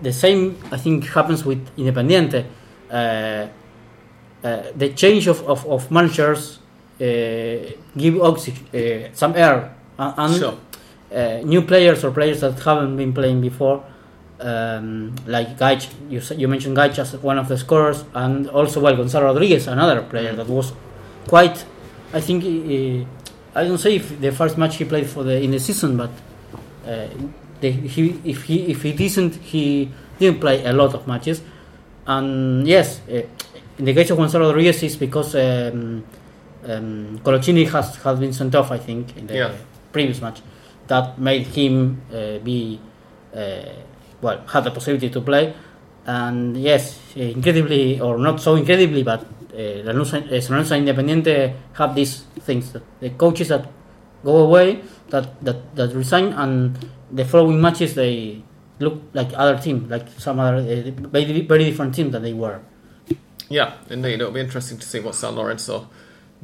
[0.01, 2.45] the same I think happens with Independiente.
[2.91, 3.47] Uh,
[4.43, 6.59] uh, the change of, of, of managers
[6.99, 7.05] uh,
[7.97, 10.53] give oxygen, uh, some air, and, and Sure.
[11.15, 13.83] uh, new players or players that haven't been playing before,
[14.41, 18.95] um, like Gaich, you, you mentioned Gaich as one of the scorers, and also well
[18.95, 20.73] Gonzalo Rodriguez, another player that was
[21.27, 21.63] quite,
[22.13, 25.51] I think, uh, I don't say if the first match he played for the in
[25.51, 26.11] the season, but
[26.85, 27.07] uh,
[27.63, 31.41] the, he if he if he didn't he didn't play a lot of matches,
[32.05, 33.21] and yes, uh,
[33.79, 36.03] in the case of Gonzalo Rodriguez, it's because um,
[36.67, 39.51] um, Coloccini has has been sent off, I think, in the Yeah.
[39.91, 40.41] previous match,
[40.87, 42.79] that made him uh, be
[43.33, 43.39] uh,
[44.21, 45.53] well had the possibility to play,
[46.05, 49.21] and yes, incredibly or not so incredibly, but
[49.53, 52.73] uh, Lanús, uh, Independiente have these things.
[52.99, 53.63] The coaches that
[54.23, 56.77] go away, that that that resign, and
[57.13, 58.41] the following matches they
[58.79, 62.59] look like other team, like some other uh, very very different team that they were.
[63.49, 64.15] Yeah, indeed.
[64.19, 65.87] It'll be interesting to see what San Lorenzo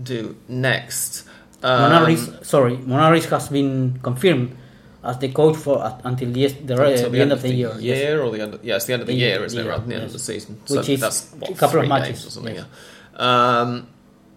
[0.02, 1.28] do next.
[1.64, 4.56] Um, Monarriz, sorry, Monarriz has been confirmed
[5.04, 7.74] as the coach for uh, until the, the, uh, until the, end of the year.
[7.80, 8.20] year yes.
[8.20, 8.60] or the end.
[8.62, 9.68] Yeah, it's the end of the, The year, year, isn't it?
[9.68, 10.60] Rather than the end of the season.
[10.68, 12.56] Which so is that's what, a couple of matches, or something.
[12.56, 12.66] yes.
[13.14, 13.60] Yeah.
[13.60, 13.88] Um,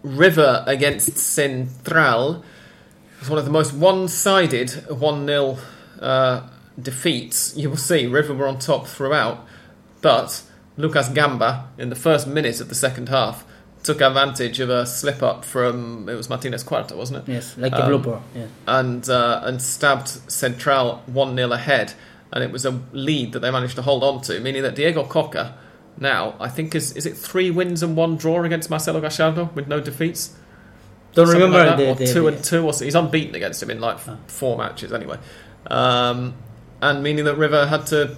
[0.03, 2.45] River against Central
[3.21, 5.59] was one of the most one-sided one 0
[6.03, 6.43] uh,
[6.81, 8.07] defeats you will see.
[8.07, 9.47] River were on top throughout,
[10.01, 10.43] but
[10.77, 13.45] Lucas Gamba in the first minute of the second half
[13.83, 17.33] took advantage of a slip up from it was Martinez Quarta, wasn't it?
[17.33, 18.21] Yes, like a Um, blooper.
[18.35, 18.47] Yeah.
[18.67, 21.95] and uh, and stabbed Central one 0 ahead,
[22.33, 25.05] and it was a lead that they managed to hold on to, meaning that Diego
[25.05, 25.55] Cocca
[25.99, 29.67] now I think is is it three wins and one draw against Marcelo Gallardo with
[29.69, 30.35] no defeats.
[31.15, 32.95] Don't Something remember like that, the, or the, two the- and two, or so- he's
[32.95, 34.17] unbeaten against him in like Ah.
[34.29, 35.19] four matches anyway,
[35.69, 36.35] um,
[36.81, 38.17] and meaning that River had to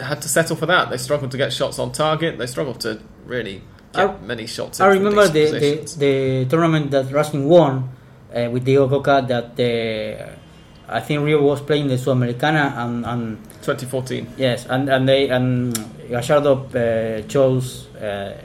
[0.00, 0.90] had to settle for that.
[0.90, 2.36] They struggled to get shots on target.
[2.38, 4.80] They struggled to really get I- many shots.
[4.80, 7.88] I remember the, the, the tournament that Racing won
[8.34, 13.38] uh, with Diego Cocca that uh, I think Rio was playing the Sudamericana and, and
[13.62, 14.34] 2014.
[14.36, 15.72] yes and, and they and
[16.10, 18.36] Gallardo uh, chose uh,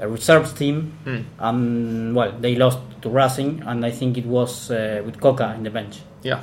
[0.00, 1.22] a reserves team Hmm.
[1.40, 5.62] and well they lost to Racing and I think it was uh, with Cocca in
[5.64, 6.00] the bench.
[6.22, 6.42] Yeah.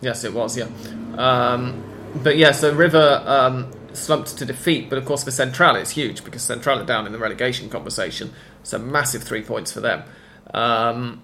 [0.00, 0.56] Yes, it was.
[0.56, 0.68] Yeah.
[1.16, 1.82] Um,
[2.22, 6.24] but yeah, so River um, slumped to defeat, but of course for Central it's huge
[6.24, 8.32] because Central are down in the relegation conversation.
[8.62, 10.02] So massive three points for them,
[10.52, 11.22] um,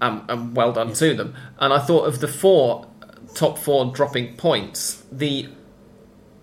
[0.00, 1.34] and, and well done to them.
[1.58, 2.86] And I thought of the four
[3.34, 5.48] top four dropping points, the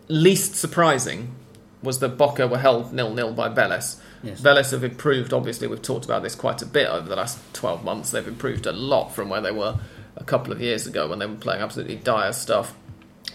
[0.08, 1.36] least surprising
[1.82, 4.00] was that Boca were held nil nil by Vélez.
[4.24, 4.42] Yes.
[4.42, 5.34] Vélez have improved.
[5.34, 8.12] Obviously, we've talked about this quite a bit over the last twelve months.
[8.12, 9.78] They've improved a lot from where they were
[10.18, 12.76] a couple of years ago when they were playing absolutely dire stuff.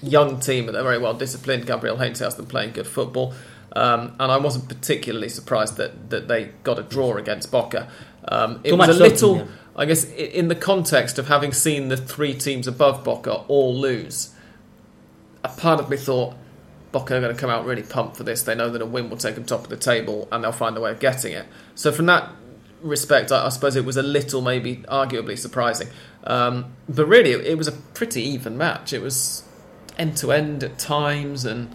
[0.02, 1.66] Young team, but they're very well disciplined.
[1.66, 3.34] Gabriel has them playing good football,
[3.76, 7.90] um, and I wasn't particularly surprised that that they got a draw against Boca.
[8.26, 11.96] Um, it Too was a little, I guess, in the context of having seen the
[11.96, 14.34] three teams above Boca all lose.
[15.44, 16.34] A part of me thought
[16.92, 18.42] Boca are going to come out really pumped for this.
[18.42, 20.76] They know that a win will take them top of the table and they'll find
[20.76, 21.46] a way of getting it.
[21.74, 22.30] So, from that
[22.82, 25.88] respect, I, I suppose it was a little, maybe arguably surprising.
[26.24, 28.92] Um, but really, it, it was a pretty even match.
[28.92, 29.42] It was
[29.98, 31.74] end to end at times and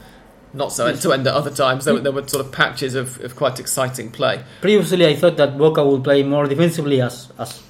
[0.54, 1.86] not so end to end at other times.
[1.86, 4.44] There, were- there were sort of patches of, of quite exciting play.
[4.62, 7.62] Previously, I thought that Boca would play more defensively, as as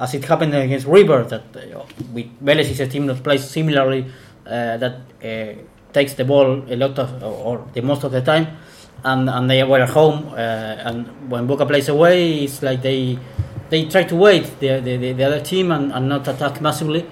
[0.00, 1.22] as it happened against River.
[1.24, 4.06] That uh, with Vélez is a team that plays similarly,
[4.46, 5.60] uh, that uh,
[5.92, 8.46] takes the ball a lot of or the most of the time,
[9.04, 10.28] and and they were at home.
[10.32, 10.36] Uh,
[10.88, 13.18] and when Boca plays away, it's like they
[13.70, 17.06] they try to wait the the, the, the other team and, and not attack massively.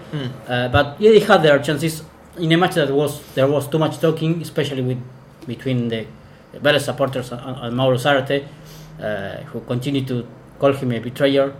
[0.48, 2.02] Uh, but yeah, they had their chances
[2.38, 5.02] in a match that was there was too much talking, especially with
[5.46, 6.06] between the
[6.54, 8.46] Vélez supporters and, and Mauro Zárate,
[9.00, 10.26] uh, who continue to
[10.58, 11.52] call him a betrayer.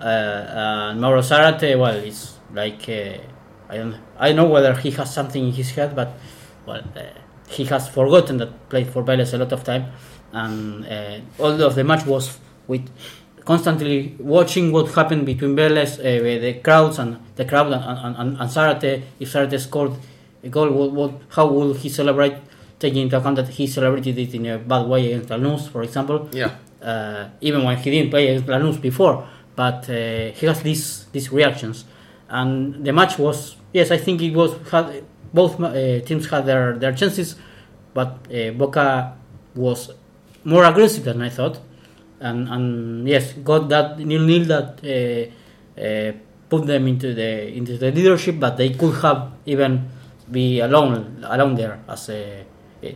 [0.00, 3.18] Uh, and Mauro Zárate, well, it's like uh,
[3.68, 6.12] I don't I don't know whether he has something in his head, but
[6.66, 7.02] well, uh,
[7.48, 9.86] he has forgotten that played for Vélez a lot of time,
[10.32, 12.88] and uh, all of the match was with
[13.52, 18.14] constantly watching what happened between Vélez, uh, with the crowds and the crowd and, and,
[18.20, 18.92] and, and Zárate.
[19.18, 19.92] If Zárate scored
[20.44, 22.34] a goal, what, what, how will he celebrate?
[22.78, 26.28] Taking into account that he celebrated it in a bad way against Lanús, for example,
[26.32, 26.50] Yeah.
[26.90, 29.26] uh, even when he didn't play against Lanús before.
[29.56, 29.94] But uh,
[30.38, 31.76] he has these these reactions,
[32.28, 34.86] and the match was yes, I think it was had
[35.34, 35.72] both uh,
[36.08, 37.28] teams had their, their chances,
[37.94, 39.16] but uh, Boca
[39.56, 39.90] was
[40.44, 41.58] more aggressive than I thought,
[42.20, 46.12] and and yes, got that nil nil that uh, uh,
[46.48, 49.88] put them into the into the leadership, but they could have even
[50.30, 52.44] be alone alone there as a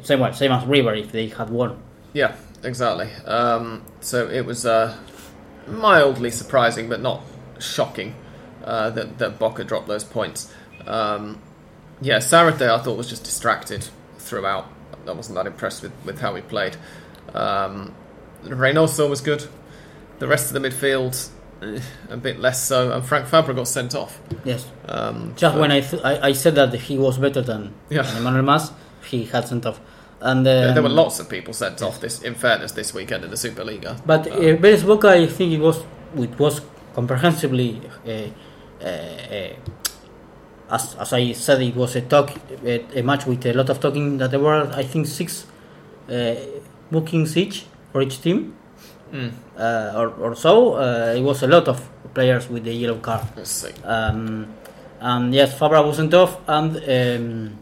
[0.02, 1.78] same well, same as River if they had won.
[2.12, 3.10] Yeah, exactly.
[3.26, 4.96] Um, so it was uh,
[5.66, 7.22] mildly surprising, but not
[7.58, 8.14] shocking
[8.64, 10.52] uh, that, that Boca dropped those points.
[10.86, 11.40] Um,
[12.00, 14.66] yeah, Zárate I thought was just distracted throughout.
[15.06, 16.76] I wasn't that impressed with, with how he played.
[17.34, 17.94] Um,
[18.44, 19.46] Reynoso was good.
[20.18, 21.28] The rest of the midfield,
[21.62, 22.92] eh, a bit less so.
[22.92, 24.20] And Frank Fabra got sent off.
[24.44, 27.72] Yes, Um, just but- when I, th- I I said that he was better than
[27.90, 28.02] Yeah.
[28.02, 28.72] than Emmanuel Mas,
[29.10, 29.80] he had sent off,
[30.20, 32.00] and um, there were lots of people sent off.
[32.00, 33.96] This, in fairness, this weekend in the Superliga.
[34.06, 35.78] But uh, Vélez Boca, I think it was
[36.16, 36.60] it was
[36.94, 38.10] comprehensively uh,
[38.84, 39.52] uh, uh,
[40.70, 42.30] as, as I said, it was a talk
[42.64, 44.18] a, a match with a lot of talking.
[44.18, 45.46] That there were, I think, six
[46.08, 46.34] uh,
[46.90, 48.54] bookings each for each team,
[49.12, 49.30] Mm.
[49.58, 50.74] uh, or, or so.
[50.74, 51.78] Uh, it was a lot of
[52.14, 53.20] players with the yellow card.
[53.84, 54.46] Um,
[55.00, 57.58] and yes, Fabra wasn't off, and um,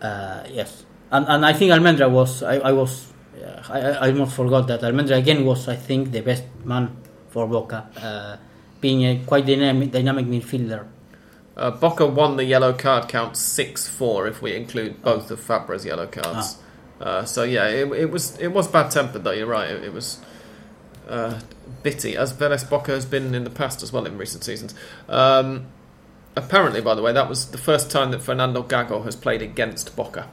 [0.00, 2.42] uh, yes, and, and I think Almendra was.
[2.42, 3.12] I, I was.
[3.36, 5.68] Uh, I, I almost forgot that Almendra again was.
[5.68, 6.96] I think the best man
[7.30, 8.36] for Boca, uh,
[8.80, 10.84] being a quite dynamic, dynamic midfielder.
[11.56, 15.84] Uh, Boca won the yellow card count 6 4 if we include both of Fabra's
[15.84, 16.56] yellow cards.
[17.02, 19.68] Uh, so, yeah, it, it was it was bad tempered, though, you're right.
[19.70, 20.20] It, it was
[21.08, 21.40] uh,
[21.82, 24.72] bitty, as Vélez Boca has been in the past as well in recent seasons.
[25.08, 25.66] Um,
[26.36, 29.96] apparently, by the way, that was the first time that Fernando Gago has played against
[29.96, 30.28] Boca.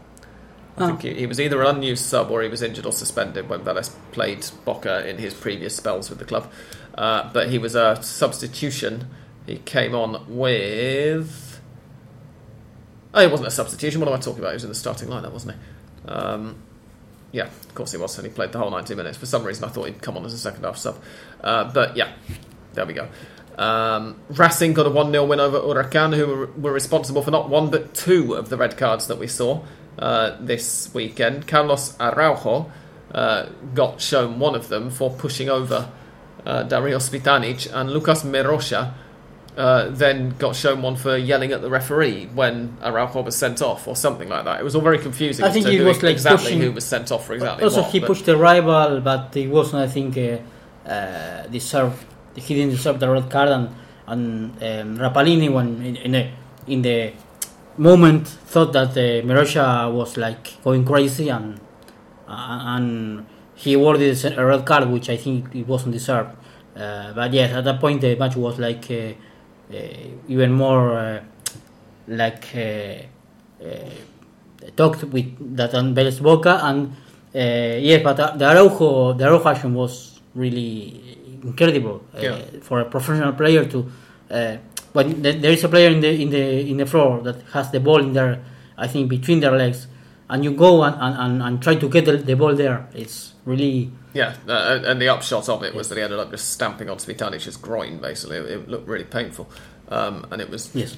[0.78, 0.88] I Oh.
[0.88, 3.62] think he, he was either an unused sub or he was injured or suspended when
[3.62, 6.50] Vélez played Boca in his previous spells with the club.
[6.96, 9.08] Uh, but he was a substitution.
[9.48, 11.60] He came on with.
[13.14, 14.00] Oh, it wasn't a substitution.
[14.00, 14.52] What am I talking about?
[14.52, 15.60] He was in the starting lineup, wasn't he?
[16.10, 16.56] Um,
[17.32, 19.18] yeah, of course he was, and he played the whole 90 minutes.
[19.18, 21.02] For some reason, I thought he'd come on as a second half sub.
[21.42, 22.14] Uh, but yeah,
[22.74, 23.08] there we go.
[23.58, 27.50] Um, Racing got a 1 0 win over Huracan, who were, were responsible for not
[27.50, 29.64] one but two of the red cards that we saw
[30.00, 31.48] uh, this weekend.
[31.48, 32.72] Carlos Araujo
[33.14, 35.92] uh, got shown one of them for pushing over
[36.46, 38.94] uh, Dario Cvitanich, and Lucas Merolla
[39.60, 43.88] uh, then got shown one for yelling at the referee when Araujo was sent off,
[43.90, 44.60] or something like that.
[44.62, 47.12] It was all very confusing I think who was like exactly pushing- who was sent
[47.12, 47.92] off for exactly also, what.
[47.92, 49.82] he but- pushed the rival, but he wasn't.
[49.84, 52.06] I think uh, uh, deserved.
[52.36, 53.70] He didn't deserve the red card, and
[54.08, 56.28] and um, Rapallini, when in, in the
[56.68, 57.12] in the
[57.78, 61.60] moment, thought that uh, Merolla was like going crazy, and
[62.30, 66.38] uh, and he awarded a red card, which I think it wasn't deserved.
[66.78, 69.12] Uh, but yes, at that point the match was like uh,
[70.28, 71.24] even more uh,
[72.08, 72.60] like uh,
[73.64, 73.90] uh,
[74.76, 76.92] talked with that on Vélez Boca and
[77.36, 77.40] uh,
[77.80, 82.38] yes, but uh, the Araujo the Araujo action was really incredible uh, Yeah.
[82.62, 83.92] for a professional player to
[84.32, 84.58] uh,
[84.94, 87.72] when th- there is a player in the in the in the floor that has
[87.72, 88.40] the ball in their
[88.78, 89.88] I think between their legs
[90.30, 93.34] and you go and, and, and, and try to get the, the ball there it's
[93.46, 96.90] really Yeah, uh, and the upshot of it was that he ended up just stamping
[96.90, 98.00] on Cvitanich's groin.
[98.00, 99.50] Basically, it, it looked really painful,
[99.90, 100.98] um, and it was yes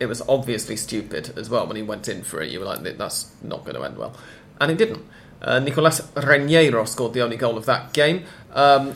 [0.00, 2.50] it was obviously stupid as well when he went in for it.
[2.50, 4.14] You were like, that's not going to end well,
[4.60, 5.04] and it didn't.
[5.40, 8.24] Uh, Nicolas Reniero scored the only goal of that game.
[8.52, 8.94] Um,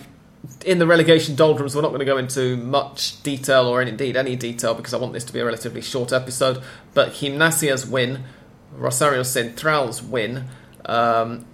[0.65, 4.37] in the relegation doldrums, we're not going to go into much detail or indeed any
[4.37, 6.63] detail because I want this to be a relatively short episode.
[6.95, 8.25] But Gimnasia's win,
[8.73, 10.45] Rosario Central's win,
[10.87, 11.45] um,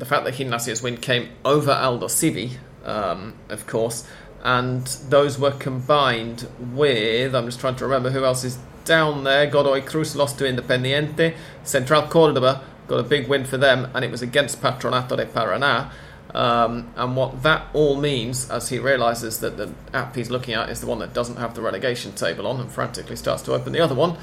[0.00, 4.08] the fact that Gimnasia's win came over Aldosivi, um, of course,
[4.42, 9.46] and those were combined with, I'm just trying to remember who else is down there.
[9.46, 11.36] Godoy Cruz lost to Independiente.
[11.62, 15.90] Central Cordoba got a big win for them, and it was against Patronato de Paraná.
[16.34, 20.70] Um, and what that all means, as he realises that the app he's looking at
[20.70, 23.74] is the one that doesn't have the relegation table on and frantically starts to open
[23.74, 24.16] the other one,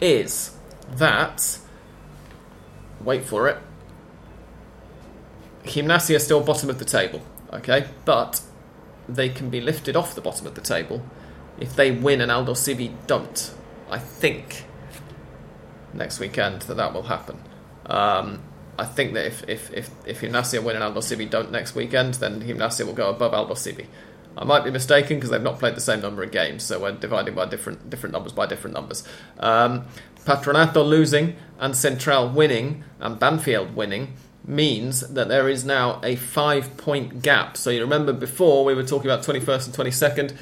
[0.00, 0.56] is
[0.96, 1.58] that,
[3.04, 3.58] wait for it,
[5.64, 7.86] Gimnasia is still bottom of the table, okay?
[8.04, 8.40] But
[9.08, 11.02] they can be lifted off the bottom of the table
[11.58, 13.54] if they win and Aldosivi don't.
[13.90, 14.64] I think
[15.92, 17.42] next weekend that that will happen.
[17.86, 18.42] Um,
[18.78, 22.40] I think that if if if, if Gimnasia win and Aldosivi don't next weekend, then
[22.40, 23.86] Gimnasia will go above Aldosivi.
[24.38, 26.92] I might be mistaken because they've not played the same number of games, so we're
[26.92, 29.04] dividing by different different numbers by different numbers.
[29.38, 29.86] Um,
[30.24, 34.14] Patronato losing and Central winning and Banfield winning
[34.50, 37.56] means that there is now a five point gap.
[37.56, 40.36] So you remember before we were talking about 21st and 22nd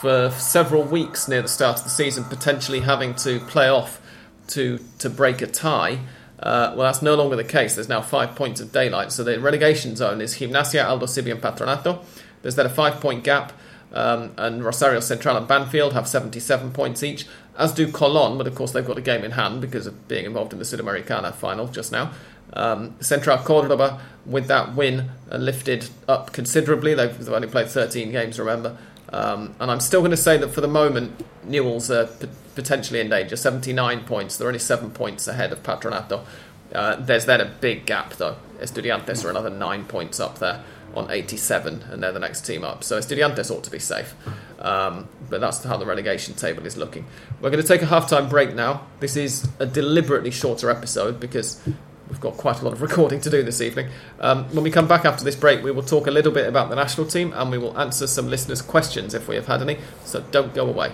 [0.00, 4.00] for several weeks near the start of the season, potentially having to play off
[4.48, 6.00] to to break a tie.
[6.40, 7.76] Uh, well, that's no longer the case.
[7.76, 9.12] There's now five points of daylight.
[9.12, 12.04] So the relegation zone is Gimnasia, Aldosivi, and Patronato.
[12.42, 13.52] There's then a five point gap,
[13.92, 18.54] um, and Rosario Central and Banfield have 77 points each, as do Colon, but of
[18.54, 21.68] course they've got a game in hand because of being involved in the Sudamericana final
[21.68, 22.12] just now.
[22.52, 26.94] Um, Central Cordoba, with that win, are lifted up considerably.
[26.94, 28.76] They've, only played 13 games, remember.
[29.12, 33.00] Um, and I'm still going to say that for the moment, Newell's are p- potentially
[33.00, 33.36] in danger.
[33.36, 34.36] 79 points.
[34.36, 36.24] They're only seven points ahead of Patronato.
[36.72, 38.36] Uh, there's then a big gap, though.
[38.58, 40.64] Estudiantes are another nine points up there
[40.94, 42.84] on 87, and they're the next team up.
[42.84, 44.14] So Estudiantes ought to be safe.
[44.60, 47.06] Um, but that's how the relegation table is looking.
[47.40, 48.86] We're going to take a half-time break now.
[49.00, 51.60] This is a deliberately shorter episode because
[52.08, 53.88] we've got quite a lot of recording to do this evening.
[54.20, 56.70] Um, when we come back after this break, we will talk a little bit about
[56.70, 59.78] the national team and we will answer some listeners' questions if we have had any.
[60.04, 60.92] So don't go away.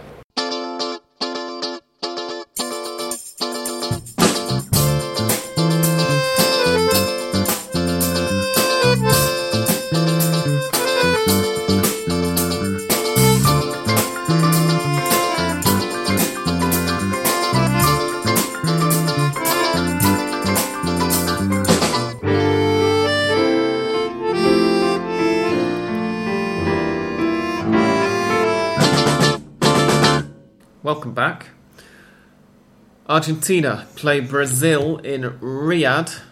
[33.21, 36.23] Argentina play Brazil in Riyadh.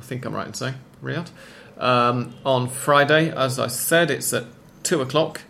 [0.00, 1.30] I think I'm right in saying Riyadh.
[1.78, 4.46] Um, on Friday, as I said, it's at
[4.82, 5.42] 2 o'clock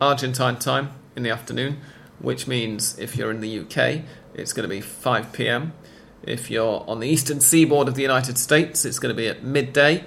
[0.00, 1.82] Argentine time in the afternoon,
[2.20, 4.00] which means if you're in the UK,
[4.32, 5.74] it's going to be 5 pm.
[6.22, 9.44] If you're on the eastern seaboard of the United States, it's going to be at
[9.44, 10.04] midday.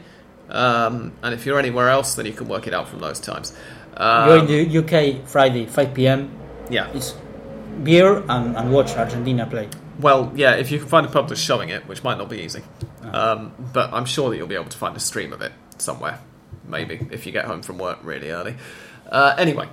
[0.49, 3.55] Um, and if you're anywhere else, then you can work it out from those times.
[3.95, 6.35] Um, You're in the UK Friday, 5 p.m.
[6.71, 6.89] yeah.
[6.95, 7.13] It's
[7.83, 9.69] beer and, and watch Argentina play.
[9.99, 12.39] Well, yeah, if you can find a pub that's showing it, which might not be
[12.39, 12.63] easy.
[13.03, 16.19] Um, but I'm sure that you'll be able to find a stream of it somewhere.
[16.65, 18.55] Maybe, if you get home from work really early.
[19.11, 19.67] Uh, anyway,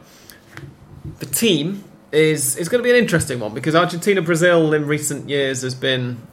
[1.18, 5.28] the team is, is going to be an interesting one because Argentina Brazil in recent
[5.28, 6.26] years has been.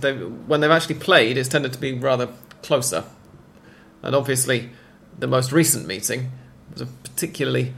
[0.00, 2.28] They, when they've actually played, it's tended to be rather
[2.62, 3.04] closer.
[4.02, 4.70] And obviously,
[5.18, 6.32] the most recent meeting
[6.72, 7.74] was a particularly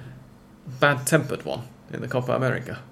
[0.80, 2.82] bad tempered one in the Copa America.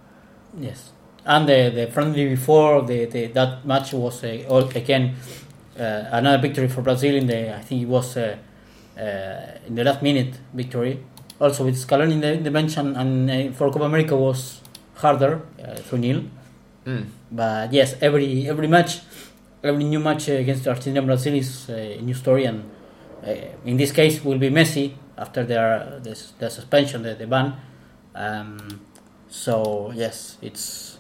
[0.59, 0.93] Yes.
[1.25, 5.17] And the, the friendly before the, the that match was uh, all, again
[5.79, 8.37] uh, another victory for Brazil in the I think it was uh,
[8.99, 11.01] uh, in the last minute victory.
[11.41, 14.61] Also with Scaloni in the, in the bench and, and uh, for Copa America was
[14.97, 16.25] harder uh, through nil.
[16.87, 17.07] Mm.
[17.33, 19.01] But yes, every every match,
[19.63, 22.71] every new match against Argentina and Brazil is a new story, and
[23.27, 23.35] uh,
[23.65, 27.55] in this case will be Messi after their the, the suspension, the, the ban.
[28.15, 28.81] Um,
[29.35, 30.99] so yes, it's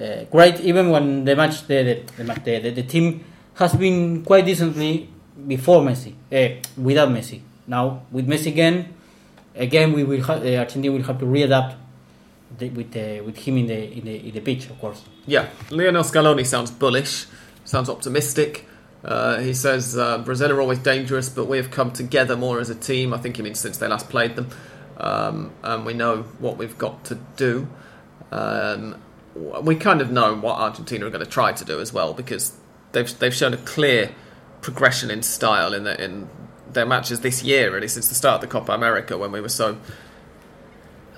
[0.00, 0.60] uh, great.
[0.60, 5.08] Even when the match, the the, match- the, the, the team has been quite decently
[5.46, 7.40] before Messi, uh, without Messi.
[7.66, 8.92] Now with Messi again,
[9.54, 11.76] again we will have, uh, Argentina will have to readapt
[12.58, 15.02] the, with uh, with him in the in the in the pitch, of course.
[15.26, 17.26] Yeah, Lionel Scaloni sounds bullish,
[17.64, 18.66] sounds optimistic.
[19.04, 22.70] Uh, he says uh, Brazil are always dangerous, but we have come together more as
[22.70, 23.12] a team.
[23.14, 24.48] I think he means since they last played them,
[25.02, 27.68] um, and we know what we've got to do.
[28.30, 29.00] Um,
[29.34, 32.56] we kind of know what Argentina are going to try to do as well because
[32.92, 34.14] they've they've shown a clear
[34.60, 36.28] progression in style in the, in
[36.72, 39.48] their matches this year, really since the start of the Copa America when we were
[39.48, 39.76] so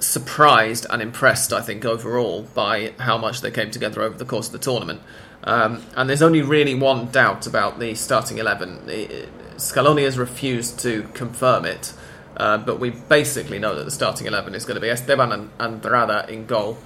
[0.00, 4.46] surprised and impressed, I think, overall by how much they came together over the course
[4.46, 5.02] of the tournament.
[5.44, 8.86] Um, and there's only really one doubt about the starting 11.
[8.86, 11.92] The- Scaloni has refused to confirm it,
[12.36, 15.58] uh, but we basically know that the starting 11 is going to be Esteban and
[15.58, 16.78] Andrada in goal,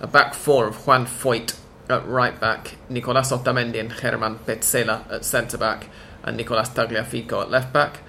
[0.00, 5.24] a back four of Juan Foyth at right back, Nicolas Otamendi and German Pezzella at
[5.24, 5.88] centre back,
[6.22, 8.00] and Nicolas Tagliafico at left back.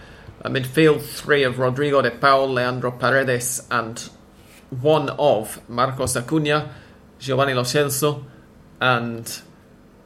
[0.42, 4.10] A midfield three of Rodrigo de Paul, Leandro Paredes, and
[4.70, 6.74] one of Marcos Acuna,
[7.20, 8.24] Giovanni Lo Celso,
[8.80, 9.42] and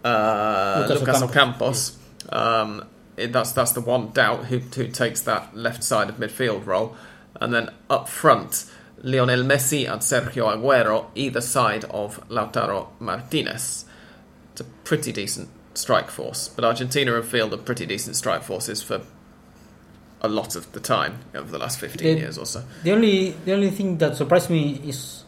[0.04, 1.98] uh, Lucas Lucas, Ocampos.
[2.30, 2.34] Ocampos.
[2.34, 2.88] Um,
[3.28, 6.96] that's that's the one doubt who who takes that left side of midfield role,
[7.40, 8.66] and then up front,
[9.04, 13.86] Lionel Messi and Sergio Aguero, either side of Lautaro Martinez.
[14.52, 19.02] It's a pretty decent strike force, but Argentina have fielded pretty decent strike forces for
[20.22, 22.64] a lot of the time over the last fifteen The- years or so.
[22.84, 25.24] The only the only thing that surprised me is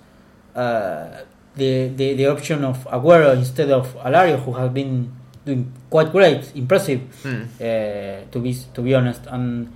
[0.56, 1.08] uh,
[1.56, 5.12] the, the the option of Aguero instead of Alario, who has been
[5.46, 7.44] doing quite great, impressive, Hmm.
[7.60, 9.22] uh, to be to be honest.
[9.28, 9.68] And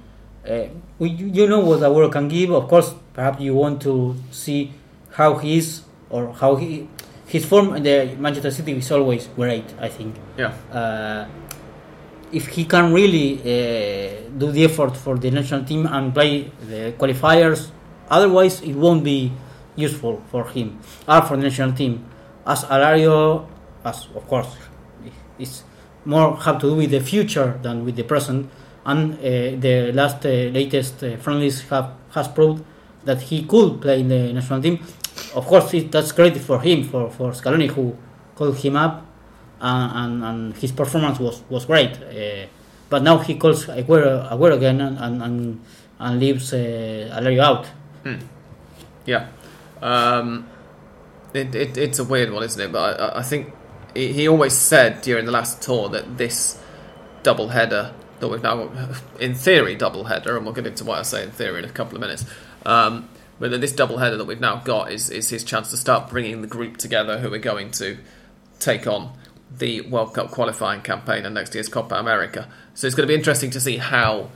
[0.47, 0.67] uh,
[0.99, 2.51] we, you know what the world can give.
[2.51, 4.71] Of course, perhaps you want to see
[5.11, 6.87] how he is or how he
[7.27, 9.65] his form in the Manchester City is always great.
[9.81, 10.53] I think Yeah.
[10.71, 11.25] uh,
[12.31, 16.93] if he can really uh, do the effort for the national team and play the
[16.97, 17.71] qualifiers,
[18.09, 19.31] otherwise it won't be
[19.75, 22.03] useful for him or for the national team.
[22.45, 23.45] As Alario,
[23.83, 24.47] as of course,
[25.39, 25.63] it's
[26.05, 28.49] more have to do with the future than with the present.
[28.85, 29.19] And uh,
[29.59, 32.63] the last uh, latest uh, friendlies have has proved
[33.03, 34.79] that he could play in the national team.
[35.35, 37.97] Of course, it, that's great for him, for for Scaloni, who
[38.35, 39.07] called him up
[39.59, 42.01] and, and, and his performance was, was great.
[42.01, 42.47] Uh,
[42.89, 45.61] but now he calls Aguero, Aguero again and, and,
[45.99, 46.57] and, leaves uh,
[47.19, 47.67] Alario out.
[49.05, 49.27] Yeah.
[49.81, 50.47] Um,
[51.33, 52.71] it, it, it's a weird one, isn't it?
[52.71, 53.53] But I, I think
[53.97, 56.61] he, always said during the last tour that this
[57.23, 58.69] double header that we've now,
[59.19, 61.69] in theory, double header, and we'll get into what I say in theory in a
[61.69, 62.25] couple of minutes.
[62.65, 65.77] Um, but that this double header that we've now got is, is his chance to
[65.77, 67.97] start bringing the group together who are going to
[68.59, 69.13] take on
[69.55, 72.49] the World Cup qualifying campaign and next year's Copa America.
[72.73, 74.29] So it's going to be interesting to see how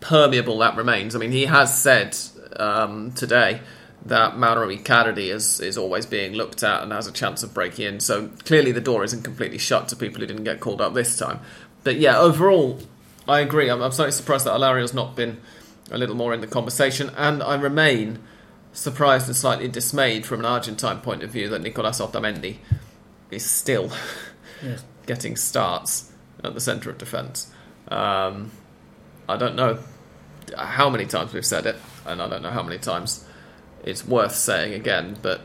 [0.00, 1.16] permeable that remains.
[1.16, 2.16] I mean, he has said
[2.56, 3.60] um, today
[4.06, 7.86] that Mauro Icardi is, is always being looked at and has a chance of breaking
[7.86, 8.00] in.
[8.00, 11.18] So clearly the door isn't completely shut to people who didn't get called up this
[11.18, 11.40] time.
[11.84, 12.80] But yeah, overall,
[13.26, 13.70] I agree.
[13.70, 15.40] I'm, I'm slightly surprised that Alario's not been
[15.90, 18.18] a little more in the conversation, and I remain
[18.72, 22.56] surprised and slightly dismayed from an Argentine point of view that Nicolas Otamendi
[23.30, 23.90] is still
[24.62, 24.82] Yes.
[25.06, 26.10] getting starts
[26.42, 27.50] at the centre of defence.
[27.88, 28.50] Um,
[29.28, 29.78] I don't know
[30.56, 31.76] how many times we've said it,
[32.06, 33.26] and I don't know how many times
[33.84, 35.42] it's worth saying again, but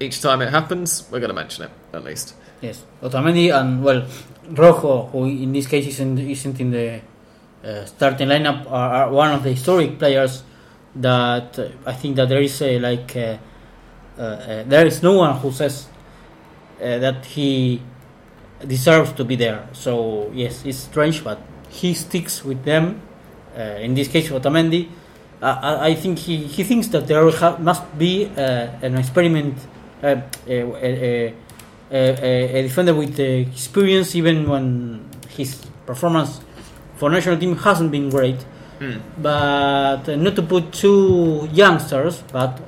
[0.00, 2.34] each time it happens, we're going to mention it at least.
[2.60, 4.06] Yes, Otamendi and well,
[4.48, 7.00] Rojo, who in this case isn't isn't in the
[7.62, 10.42] uh, starting lineup, are, are one of the historic players
[10.96, 13.36] that uh, I think that there is a like uh,
[14.18, 15.88] uh, uh, there is no one who says
[16.80, 17.82] uh, that he
[18.66, 19.68] deserves to be there.
[19.72, 23.02] So yes, it's strange, but he sticks with them.
[23.56, 24.88] In this case, Otamendi.
[25.44, 29.54] I, I- think he, he thinks that there ha- must be uh, an experiment,
[30.02, 30.16] uh,
[30.46, 31.34] a,
[31.90, 36.40] a, defender with uh, experience, even when his performance
[36.96, 38.44] for national team hasn't been great.
[39.22, 42.60] But uh, not to put two youngsters, but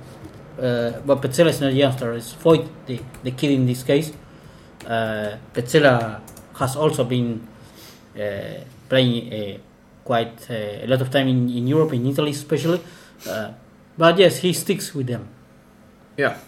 [0.58, 2.12] uh, but Pezzella is not a youngster.
[2.14, 4.12] It's Foyth, the, the kid in this case.
[4.86, 6.20] Uh, Pezzella
[6.58, 7.46] has also been
[8.18, 8.20] uh,
[8.88, 9.58] playing uh,
[10.06, 10.54] quite uh,
[10.84, 12.80] a lot of time in, in Europe, in Italy especially.
[13.28, 13.52] Uh,
[13.98, 15.28] but yes, he sticks with them.
[16.16, 16.38] Yeah,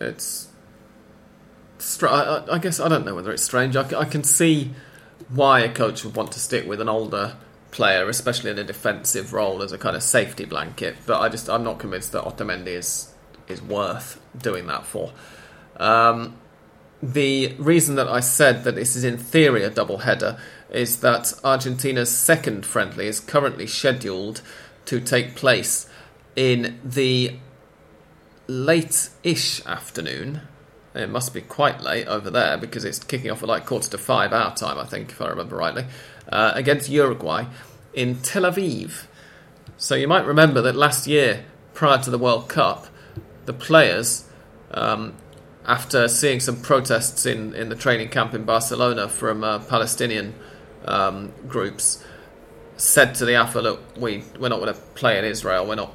[0.00, 0.48] it's.
[2.02, 3.76] I, I- I guess I don't know whether it's strange.
[3.76, 4.70] I can see
[5.28, 7.36] why a coach would want to stick with an older
[7.70, 10.96] player, especially in a defensive role as a kind of safety blanket.
[11.06, 13.12] But I just I'm not convinced that Otamendi is
[13.48, 15.12] is worth doing that for.
[15.78, 16.36] Um,
[17.02, 20.38] the reason that I said that this is in theory a double header
[20.70, 24.42] is that Argentina's second friendly is currently scheduled
[24.86, 25.88] to take place
[26.34, 27.36] in the
[28.46, 30.42] late-ish afternoon.
[30.94, 33.98] It must be quite late over there because it's kicking off at like quarter to
[33.98, 35.86] five our time, I think, if I remember rightly,
[36.30, 37.44] uh, against Uruguay
[37.92, 39.04] in Tel Aviv.
[39.76, 41.44] So you might remember that last year,
[41.74, 42.86] prior to the World Cup,
[43.44, 44.24] the players,
[44.70, 45.14] um,
[45.66, 50.34] after seeing some protests in, in the training camp in Barcelona from uh, Palestinian
[50.84, 52.04] um, groups,
[52.76, 55.92] said to the AFA, look, we, we're not going to play in Israel, we're not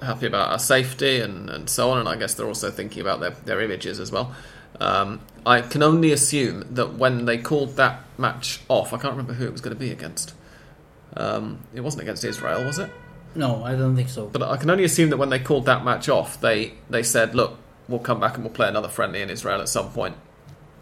[0.00, 3.20] happy about our safety and, and so on, and I guess they're also thinking about
[3.20, 4.34] their, their images as well.
[4.80, 9.34] Um, I can only assume that when they called that match off, I can't remember
[9.34, 10.34] who it was going to be against.
[11.16, 12.90] Um, it wasn't against Israel, was it?
[13.34, 14.26] No, I don't think so.
[14.26, 17.34] But I can only assume that when they called that match off, they, they said,
[17.34, 17.58] look,
[17.92, 20.16] we'll come back and we'll play another friendly in Israel at some point,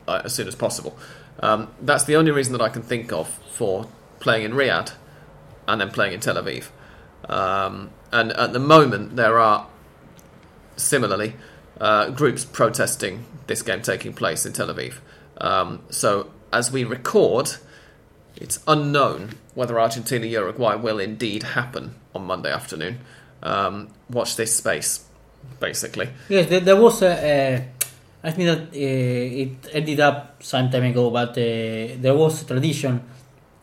[0.08, 0.96] uh, as soon as possible.
[1.40, 3.88] Um, that's the only reason that I can think of for
[4.20, 4.92] playing in Riyadh
[5.66, 6.68] and then playing in Tel Aviv.
[7.28, 9.66] Um, and at the moment, there are
[10.76, 11.34] similarly
[11.80, 14.94] uh, groups protesting this game taking place in Tel Aviv.
[15.38, 17.52] Um, so as we record,
[18.36, 23.00] it's unknown whether Argentina Uruguay will indeed happen on Monday afternoon.
[23.42, 25.04] Um, watch this space,
[25.58, 26.08] basically.
[26.28, 27.12] Yes, there, there was a.
[27.12, 27.68] a
[28.22, 32.44] I think that uh, it ended up some time ago, but uh, there was a
[32.44, 33.00] tradition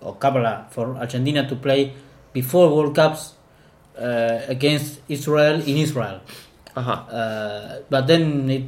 [0.02, 1.94] or Kabbalah for Argentina to play
[2.34, 3.34] before World Cups
[3.98, 6.22] uh, against Israel in Israel.
[6.76, 6.92] Uh-huh.
[6.92, 8.64] Uh, but then it,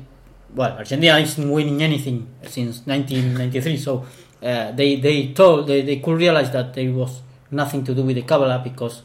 [0.53, 4.05] well, Argentina isn't winning anything since 1993, so
[4.41, 8.15] uh, they they told they, they could realize that there was nothing to do with
[8.15, 9.03] the Kabbalah because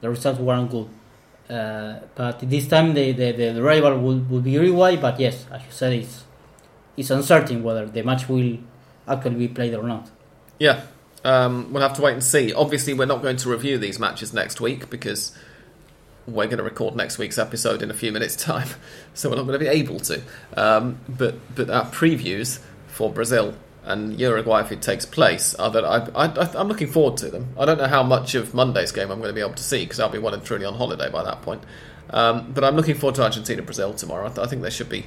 [0.00, 0.88] the results weren't good.
[1.48, 5.62] Uh, but this time the, the, the rival will, will be Uruguay, but yes, as
[5.62, 6.24] you said, it's
[6.96, 8.58] it's uncertain whether the match will
[9.06, 10.10] actually be played or not.
[10.58, 10.82] Yeah,
[11.24, 12.52] um, we'll have to wait and see.
[12.52, 15.36] Obviously, we're not going to review these matches next week because
[16.26, 18.68] we're going to record next week's episode in a few minutes' time,
[19.14, 20.22] so we're not going to be able to.
[20.56, 23.54] Um, but but our previews for Brazil
[23.86, 27.48] and Uruguay, if it takes place, are that I, I, I'm looking forward to them.
[27.58, 29.84] I don't know how much of Monday's game I'm going to be able to see
[29.84, 31.62] because I'll be well and truly on holiday by that point.
[32.10, 34.26] Um, but I'm looking forward to Argentina Brazil tomorrow.
[34.26, 35.06] I, th- I think there should be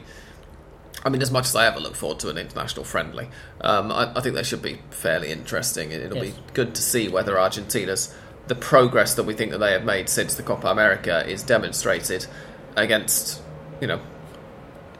[1.06, 3.30] I mean, as much as I ever look forward to an international friendly,
[3.62, 5.92] um, I, I think they should be fairly interesting.
[5.92, 6.34] It- It'll Yes.
[6.36, 8.14] be good to see whether Argentina's
[8.48, 12.26] the progress that we think that they have made since the Copa America is demonstrated
[12.76, 13.42] against,
[13.80, 14.02] you know,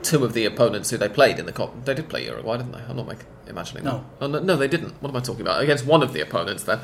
[0.04, 1.74] two of the opponents who they played in the Copa.
[1.84, 2.82] They did play Uruguay, didn't they?
[2.88, 3.92] I'm not making, imagining No.
[3.92, 4.04] that.
[4.22, 4.94] Oh, no, no, they didn't.
[5.02, 5.62] What am I talking about?
[5.62, 6.80] Against one of the opponents then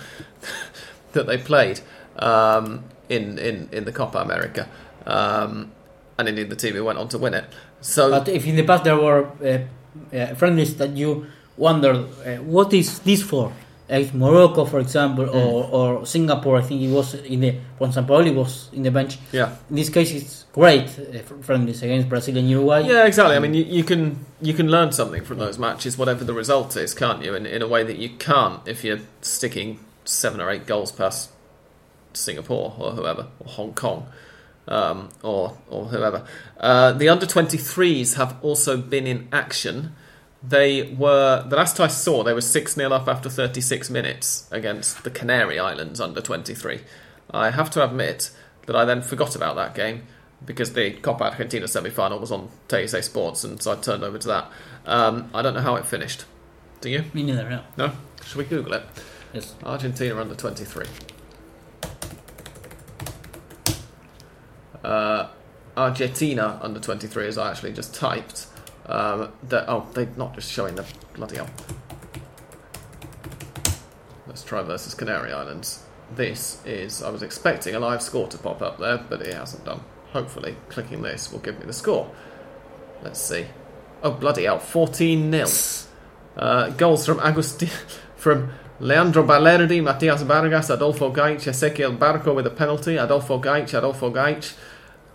[1.14, 1.80] that they played
[2.20, 4.68] um, in, in in the Copa America,
[5.06, 5.72] um,
[6.18, 7.46] and indeed the team who went on to win it.
[7.82, 12.38] So But if in the past there were uh, uh, friendlies that you wondered, uh,
[12.44, 13.52] what is this for?
[13.88, 18.34] Like Morocco, for example, or, or Singapore, I think it was in the when Sampaoli
[18.34, 19.20] was in the bench.
[19.32, 19.56] yeah.
[19.70, 22.82] In this case, it's great uh, friendlies against Brazil and Uruguay.
[22.82, 23.36] Yeah, exactly.
[23.36, 26.76] I mean, you, you can you can learn something from those matches, whatever the result
[26.76, 27.36] is, can't you?
[27.36, 31.30] In, in a way that you can't if you're sticking seven or eight goals past
[32.14, 34.08] Singapore or whoever or Hong Kong.
[34.68, 36.26] um, or or whoever.
[36.60, 39.96] Uh, the under 23s have also been in action.
[40.48, 45.04] They were the last I saw they were six 0 up after 36 minutes against
[45.04, 46.82] the Canary Islands under 23.
[47.32, 48.32] I have to admit
[48.68, 50.04] that I then forgot about that game
[50.46, 54.28] because the Copa Argentina semi-final was on TyC Sports, and so I turned over to
[54.28, 54.52] that.
[54.86, 56.26] Um, I don't know how it finished.
[56.82, 57.06] Do you?
[57.14, 57.50] Me neither.
[57.50, 57.64] No.
[57.78, 57.92] No.
[58.26, 58.84] Should we Google it?
[59.34, 59.56] Yes.
[59.64, 60.86] Argentina under 23.
[64.84, 65.28] Uh,
[65.76, 68.48] Argentina under 23, as I actually just typed.
[68.88, 71.50] Um, oh, they're not just showing the bloody hell.
[74.28, 75.84] Let's try versus Canary Islands.
[76.14, 79.66] This is, I was expecting a live score to pop up there, but it hasn't
[79.66, 79.82] done.
[80.12, 82.12] Hopefully, clicking this will give me the score.
[83.02, 83.48] Let's see.
[84.04, 85.48] Oh, bloody hell, 14 0.
[86.38, 87.70] Uh, goals from Agustin,
[88.16, 94.12] from Leandro Balerdi, Matias Vargas, Adolfo Gaich, Ezequiel Barco with a penalty, Adolfo Gaich, Adolfo
[94.12, 94.54] Gaich,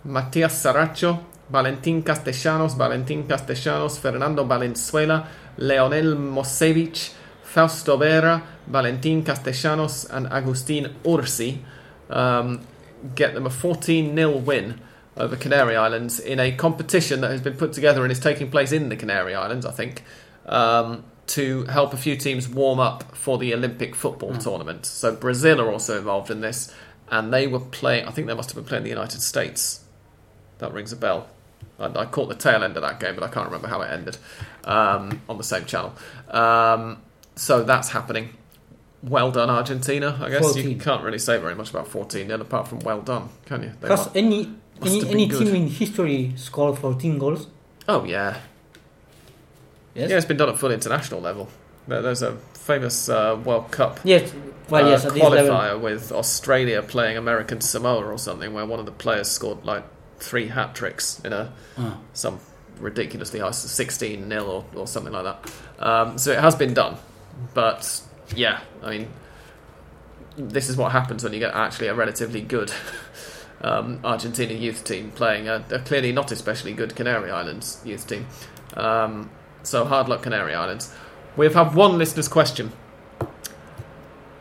[0.03, 5.27] Matias Zaracho, Valentin Castellanos, Valentin Castellanos, Fernando Valenzuela,
[5.57, 11.59] Leonel Mosevich, Fausto Vera, Valentin Castellanos, and Agustin Urzi
[12.09, 12.61] um,
[13.15, 14.79] get them a 14 0 win
[15.17, 18.71] over Canary Islands in a competition that has been put together and is taking place
[18.71, 20.03] in the Canary Islands, I think,
[20.45, 24.85] um, to help a few teams warm up for the Olympic football tournament.
[24.85, 26.73] So Brazil are also involved in this,
[27.09, 29.83] and they were playing, I think they must have been playing the United States.
[30.59, 31.27] That rings a bell.
[31.81, 33.91] I, I caught the tail end of that game, but I can't remember how it
[33.91, 34.17] ended
[34.63, 35.93] um, on the same channel.
[36.29, 37.01] Um,
[37.35, 38.29] so that's happening.
[39.03, 40.19] Well done, Argentina.
[40.21, 43.29] I guess you can't really say very much about 14 0 apart from well done,
[43.45, 43.71] can you?
[43.87, 45.45] Has any any, any good.
[45.45, 47.47] team in history scored 14 goals?
[47.87, 48.39] Oh, yeah.
[49.93, 50.09] Yes.
[50.09, 51.49] Yeah, it's been done at full international level.
[51.87, 54.33] There's a famous uh, World Cup Yes.
[54.69, 55.05] Well, uh, yes.
[55.05, 55.51] At this level.
[55.51, 59.83] qualifier with Australia playing American Samoa or something, where one of the players scored like
[60.21, 61.97] three hat tricks in a Ah.
[62.13, 62.39] some
[62.79, 65.51] ridiculously high 16 nil or, or something like that.
[65.85, 66.97] Um, so it has been done,
[67.53, 68.01] but
[68.35, 69.07] yeah, I mean,
[70.37, 72.71] this is what happens when you get actually a relatively good
[73.61, 78.27] um, Argentina youth team playing a, a clearly not especially good Canary Islands youth team.
[78.75, 79.29] Um,
[79.63, 80.93] so hard luck, Canary Islands.
[81.37, 82.71] We've had one listener's question,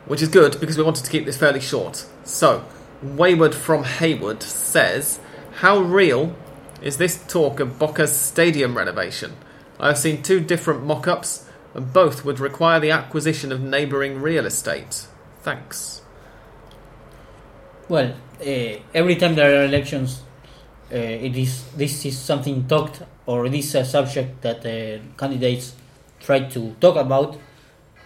[0.07, 2.07] which is good because we wanted to keep this fairly short.
[2.25, 2.65] So,
[3.03, 5.21] Wayward from Haywood says,
[5.61, 6.35] How real
[6.81, 9.37] is this talk of Boca's stadium renovation?
[9.79, 11.45] I have seen two different mock ups,
[11.75, 15.07] and both would require the acquisition of neighbouring real estate.
[15.43, 16.01] Thanks.
[17.91, 20.23] Well, uh, every time there are elections,
[20.91, 25.75] uh, it is this is something talked or this is a subject that uh, candidates
[26.21, 27.37] try to talk about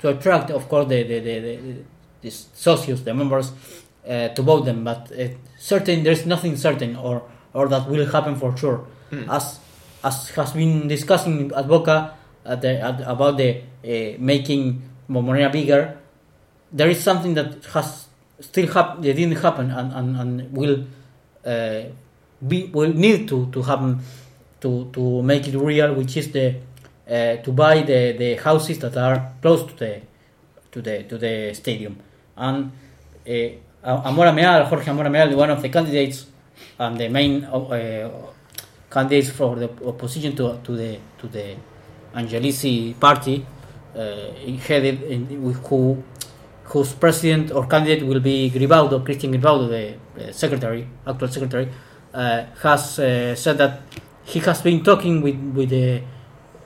[0.01, 1.75] to attract, of course, the the the, the,
[2.21, 3.53] the socios, the members,
[4.09, 4.83] uh, to vote them.
[4.83, 5.13] But
[5.57, 7.23] certain there's nothing certain or
[7.55, 8.85] or that will happen for sure,
[9.31, 9.59] as
[10.03, 12.13] as has been discussing at Boca
[12.45, 15.97] at the, at, about the uh, making Momorea bigger
[16.75, 18.09] there is something that has
[18.41, 20.85] still hap- that didn't happen and, and, and will
[21.47, 21.83] uh,
[22.47, 24.01] be will need to, to happen
[24.61, 26.57] to, to make it real, which is the
[27.09, 30.01] uh, to buy the, the houses that are close to the
[30.73, 31.97] to the to the stadium.
[32.37, 32.73] And
[33.29, 36.27] uh, Amor Ameal, Jorge Amor Ameal, one of the candidates
[36.79, 38.11] and the main uh,
[38.91, 41.57] candidates for the opposition to to the to the
[42.15, 43.45] Angelici party,
[43.97, 44.01] uh,
[44.67, 45.27] headed in,
[45.69, 46.03] who
[46.65, 51.69] whose president or candidate will be Gribaudo, Christian Gribaudo, the uh, secretary, actual secretary,
[52.15, 53.83] uh, has uh, said that
[54.25, 56.03] he has been talking with with the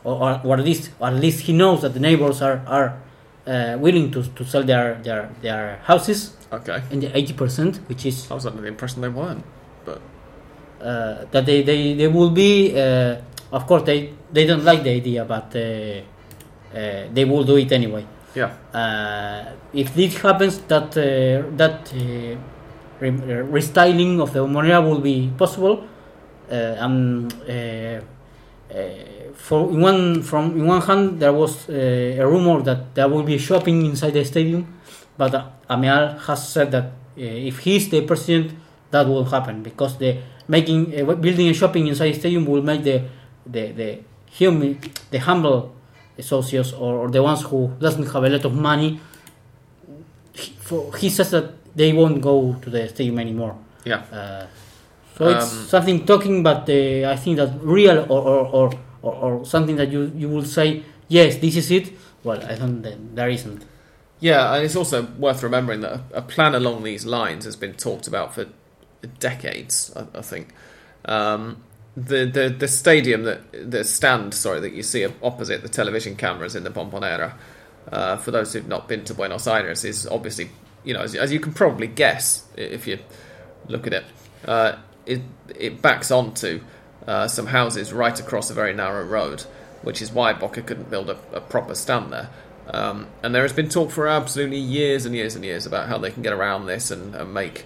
[0.05, 2.99] or, or at least or at least he knows that the neighbors are are
[3.47, 6.83] uh, willing to, to sell their, their their houses Okay.
[6.91, 9.45] in the eighty percent, which is I was under the impression they weren't,
[9.85, 10.01] but
[10.81, 13.17] uh, that they, they, they will be uh,
[13.53, 17.71] of course they, they don't like the idea but uh, uh, they will do it
[17.73, 18.05] anyway
[18.35, 18.53] yeah.
[18.73, 22.37] uh, if this happens that uh, that uh,
[23.01, 25.85] re- restyling of the monera will be possible
[26.51, 28.01] uh, and uh,
[28.75, 28.89] uh,
[29.35, 33.23] for in one from in one hand there was uh, a rumor that there will
[33.23, 34.67] be shopping inside the stadium
[35.17, 38.53] but uh, Ameal has said that uh, if he's the president
[38.91, 40.17] that will happen because the
[40.49, 43.03] making uh, building a shopping inside the stadium will make the
[43.47, 43.99] the the
[44.39, 44.79] hum-
[45.11, 45.75] the humble
[46.19, 49.01] socios or, or the ones who doesn't have a lot of money
[50.35, 53.57] he, for, he says that they won't go to the stadium anymore.
[53.85, 54.03] Yeah.
[54.13, 54.47] uh,
[55.17, 58.73] so it's Um, something talking but uh, I think that real or or, or,
[59.03, 61.93] or, or something that you, you will say yes this is it.
[62.25, 62.83] Well I don't
[63.15, 63.65] there isn't.
[64.21, 68.09] Yeah, and it's also worth remembering that a plan along these lines has been talked
[68.09, 68.47] about for
[69.19, 70.49] decades, I, I think.
[71.05, 71.63] Um,
[71.97, 76.55] the, the the stadium that the stand sorry that you see opposite the television cameras
[76.55, 77.35] in the Bombonera,
[77.91, 80.51] uh, for those who've not been to Buenos Aires, is obviously
[80.85, 82.99] you know as, as you can probably guess if you
[83.67, 84.05] look at it,
[84.45, 84.77] uh,
[85.07, 85.23] it
[85.59, 86.61] it backs onto
[87.07, 89.41] uh, some houses right across a very narrow road,
[89.83, 92.31] which is why Boca couldn't build a, a proper stand there.
[92.71, 95.97] Um, and there has been talk for absolutely years and years and years about how
[95.97, 97.65] they can get around this and, and make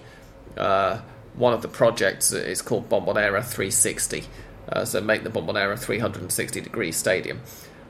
[0.57, 1.01] uh,
[1.35, 4.23] one of the projects is called Bombonera 360.
[4.69, 7.41] Uh, so make the Bombonera 360 degree stadium.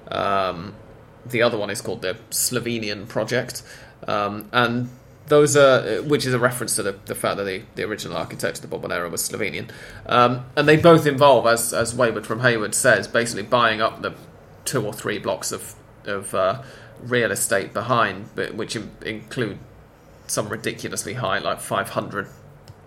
[0.09, 0.75] Um,
[1.25, 3.63] the other one is called the Slovenian project,
[4.07, 4.89] um, and
[5.27, 8.61] those are which is a reference to the, the fact that the, the original architect
[8.61, 9.69] of the Bombonera was Slovenian,
[10.05, 14.13] um, and they both involve, as as Wayward from Hayward says, basically buying up the
[14.65, 15.75] two or three blocks of
[16.05, 16.61] of uh,
[17.01, 19.59] real estate behind, but which include
[20.27, 22.27] some ridiculously high, like 500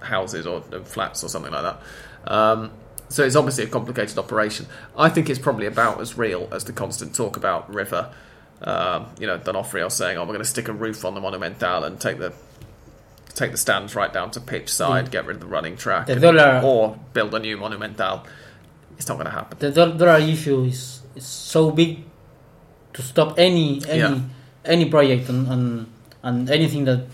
[0.00, 1.80] houses or flats or something like that.
[2.26, 2.70] Um,
[3.08, 4.66] so it's obviously a complicated operation.
[4.96, 8.12] I think it's probably about as real as the constant talk about River.
[8.62, 11.84] Um, you know, D'Onofrio saying, "Oh, we're going to stick a roof on the Monumental
[11.84, 12.32] and take the
[13.34, 15.10] take the stands right down to pitch side, mm.
[15.10, 18.26] get rid of the running track, the dollar, or build a new Monumental."
[18.96, 19.58] It's not going to happen.
[19.58, 22.02] The dollar issue is, is so big
[22.94, 24.20] to stop any any yeah.
[24.64, 25.86] any project and, and
[26.22, 27.06] and anything that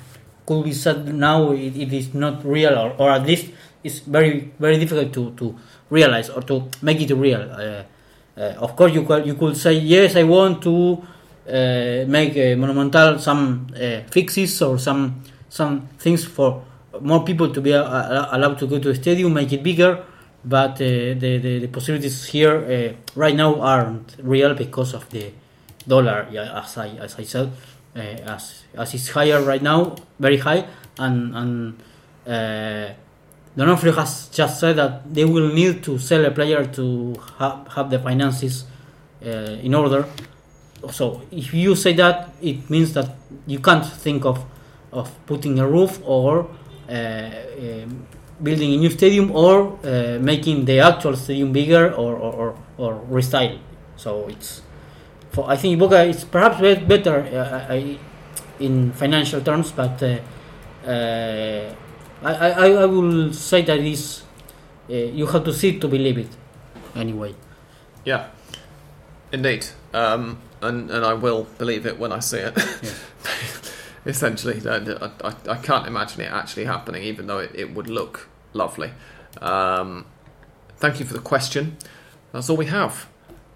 [0.47, 3.51] could be said now it, it is not real or, or at least
[3.85, 5.59] it's very very difficult to, to
[5.91, 7.43] realize or to make it real.
[7.43, 7.83] Uh,
[8.37, 11.03] uh, of course, you could you could say yes, I want to
[11.49, 16.65] uh, make a monumental some uh, fixes or some some things for
[17.01, 20.05] more people to be allowed to go to the stadium, make it bigger.
[20.45, 25.31] But uh, the, the, the possibilities here uh, right now aren't real because of the
[25.87, 27.53] dollar, as I as I said.
[27.95, 30.67] Uh, as as it's higher right now, very high,
[30.99, 31.83] and and
[32.27, 32.89] uh,
[33.55, 37.91] D'Onofrio has just said that they will need to sell a player to have, have
[37.91, 38.65] the finances
[39.23, 39.29] uh,
[39.63, 40.07] in order.
[40.91, 43.11] So if you say that, it means that
[43.47, 44.43] you can't think of
[44.91, 46.49] of putting a roof or
[46.89, 48.07] uh, um,
[48.43, 53.01] building a new stadium or uh, making the actual stadium bigger or or, or, or
[53.11, 53.59] restyle.
[53.97, 54.63] So it's
[55.33, 57.99] for I think Boca is perhaps better uh, I,
[58.61, 60.19] in financial terms, but uh,
[60.87, 61.75] uh,
[62.23, 64.23] I, I, I will say that is
[64.89, 66.29] uh, you have to see it to believe it.
[66.95, 67.35] Anyway.
[68.05, 68.29] Yeah,
[69.33, 72.55] indeed, um, and and I will believe it when I see it.
[72.57, 72.91] Yeah.
[74.05, 78.29] Essentially, I, I, I, can't imagine it actually happening, even though it, it would look
[78.53, 78.91] lovely.
[79.41, 80.07] Um,
[80.79, 81.77] thank you for the question.
[82.33, 83.07] That's all we have.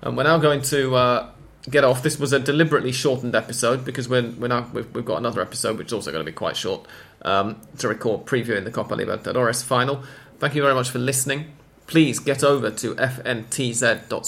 [0.02, 1.30] And we're now going to uh,
[1.70, 2.02] get off.
[2.02, 5.88] This was a deliberately shortened episode because we're now, we've, we've got another episode which
[5.88, 6.86] is also going to be quite short
[7.22, 10.02] um, to record previewing the Copa Libertadores final.
[10.38, 11.52] Thank you very much for listening.
[11.86, 14.22] Please get over to fntz.co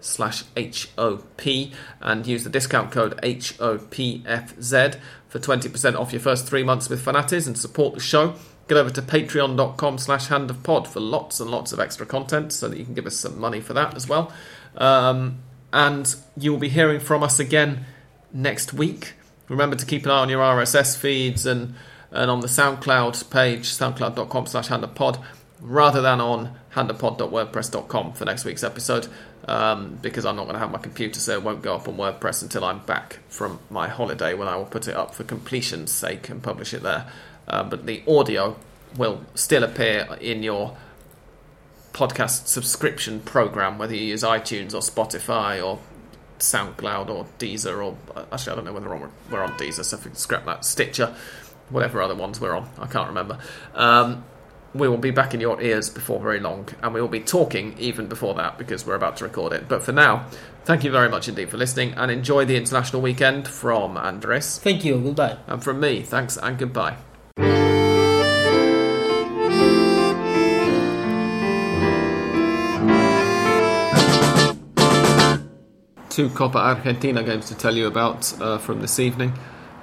[0.00, 1.42] slash HOP
[2.00, 7.46] and use the discount code HOPFZ for 20% off your first three months with Fanatiz
[7.46, 8.34] and support the show.
[8.68, 12.52] Get over to patreon.com slash hand of pod for lots and lots of extra content
[12.52, 14.32] so that you can give us some money for that as well.
[14.76, 15.38] Um,
[15.72, 17.84] and you will be hearing from us again
[18.32, 19.14] next week.
[19.48, 21.74] Remember to keep an eye on your RSS feeds and,
[22.10, 25.22] and on the SoundCloud page, soundcloud.com slash handofpod,
[25.60, 29.08] rather than on handofpod.wordpress.com for next week's episode,
[29.46, 31.96] um, because I'm not going to have my computer, so it won't go up on
[31.96, 35.90] WordPress until I'm back from my holiday when I will put it up for completion's
[35.90, 37.10] sake and publish it there.
[37.46, 38.56] Uh, but the audio
[38.96, 40.76] will still appear in your
[41.92, 45.80] podcast subscription program, whether you use iTunes or Spotify or
[46.38, 47.96] SoundCloud or Deezer or
[48.32, 50.64] actually I don't know whether we're on, we're on Deezer, so if we scrap that
[50.64, 51.14] Stitcher,
[51.70, 53.38] whatever other ones we're on, I can't remember.
[53.74, 54.24] Um,
[54.74, 57.74] we will be back in your ears before very long, and we will be talking
[57.78, 59.66] even before that because we're about to record it.
[59.68, 60.26] But for now,
[60.64, 64.58] thank you very much indeed for listening, and enjoy the international weekend from Andres.
[64.58, 65.00] Thank you.
[65.00, 65.38] Goodbye.
[65.46, 66.98] And from me, thanks and goodbye.
[76.18, 79.32] Two Copa Argentina games to tell you about uh, from this evening.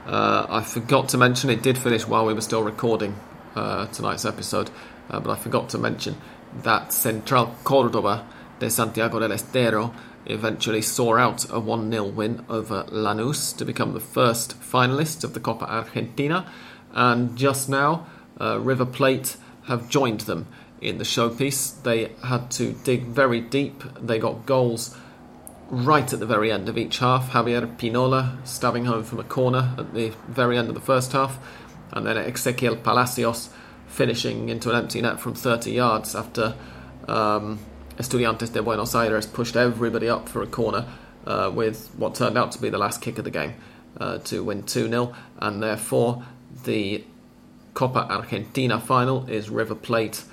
[0.06, 3.16] Uh, I forgot to mention it did finish while we were still recording
[3.56, 4.70] uh, tonight's episode,
[5.10, 6.18] uh, but I forgot to mention
[6.64, 8.28] that Central Cordoba
[8.60, 9.94] de Santiago del Estero
[10.26, 15.36] eventually saw out a 1 0 win over Lanús to become the first finalists of
[15.36, 16.52] the Copa Argentina.
[16.92, 18.08] And just now,
[18.42, 20.48] uh, River Plate have joined them
[20.82, 21.82] in the showpiece.
[21.84, 24.98] They had to dig very deep, they got goals
[25.70, 27.32] right at the very end of each half.
[27.32, 31.38] Javier Pinola stabbing home from a corner at the very end of the first half,
[31.92, 33.50] and then Exequiel Palacios
[33.88, 36.56] finishing into an empty net from 30 yards after
[37.08, 37.60] um,
[37.98, 40.86] Estudiantes de Buenos Aires pushed everybody up for a corner
[41.26, 43.54] uh, with what turned out to be the last kick of the game
[44.00, 46.24] uh, to win 2 0, and therefore
[46.66, 47.04] the
[47.74, 50.24] Copa Argentina final is River Plate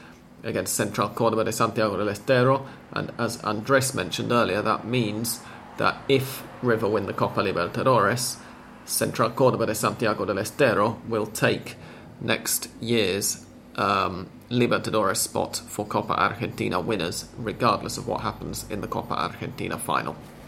[0.43, 5.41] against Central Cordoba de Santiago del Estero, and as Andres mentioned earlier, that means
[5.79, 8.37] that if River win the Copa Libertadores,
[8.85, 11.77] Central Cordoba de Santiago del Estero will take
[12.21, 18.89] next year's um, Libertadores spot for Copa Argentina winners, regardless of what happens in the
[18.89, 20.17] Copa Argentina final.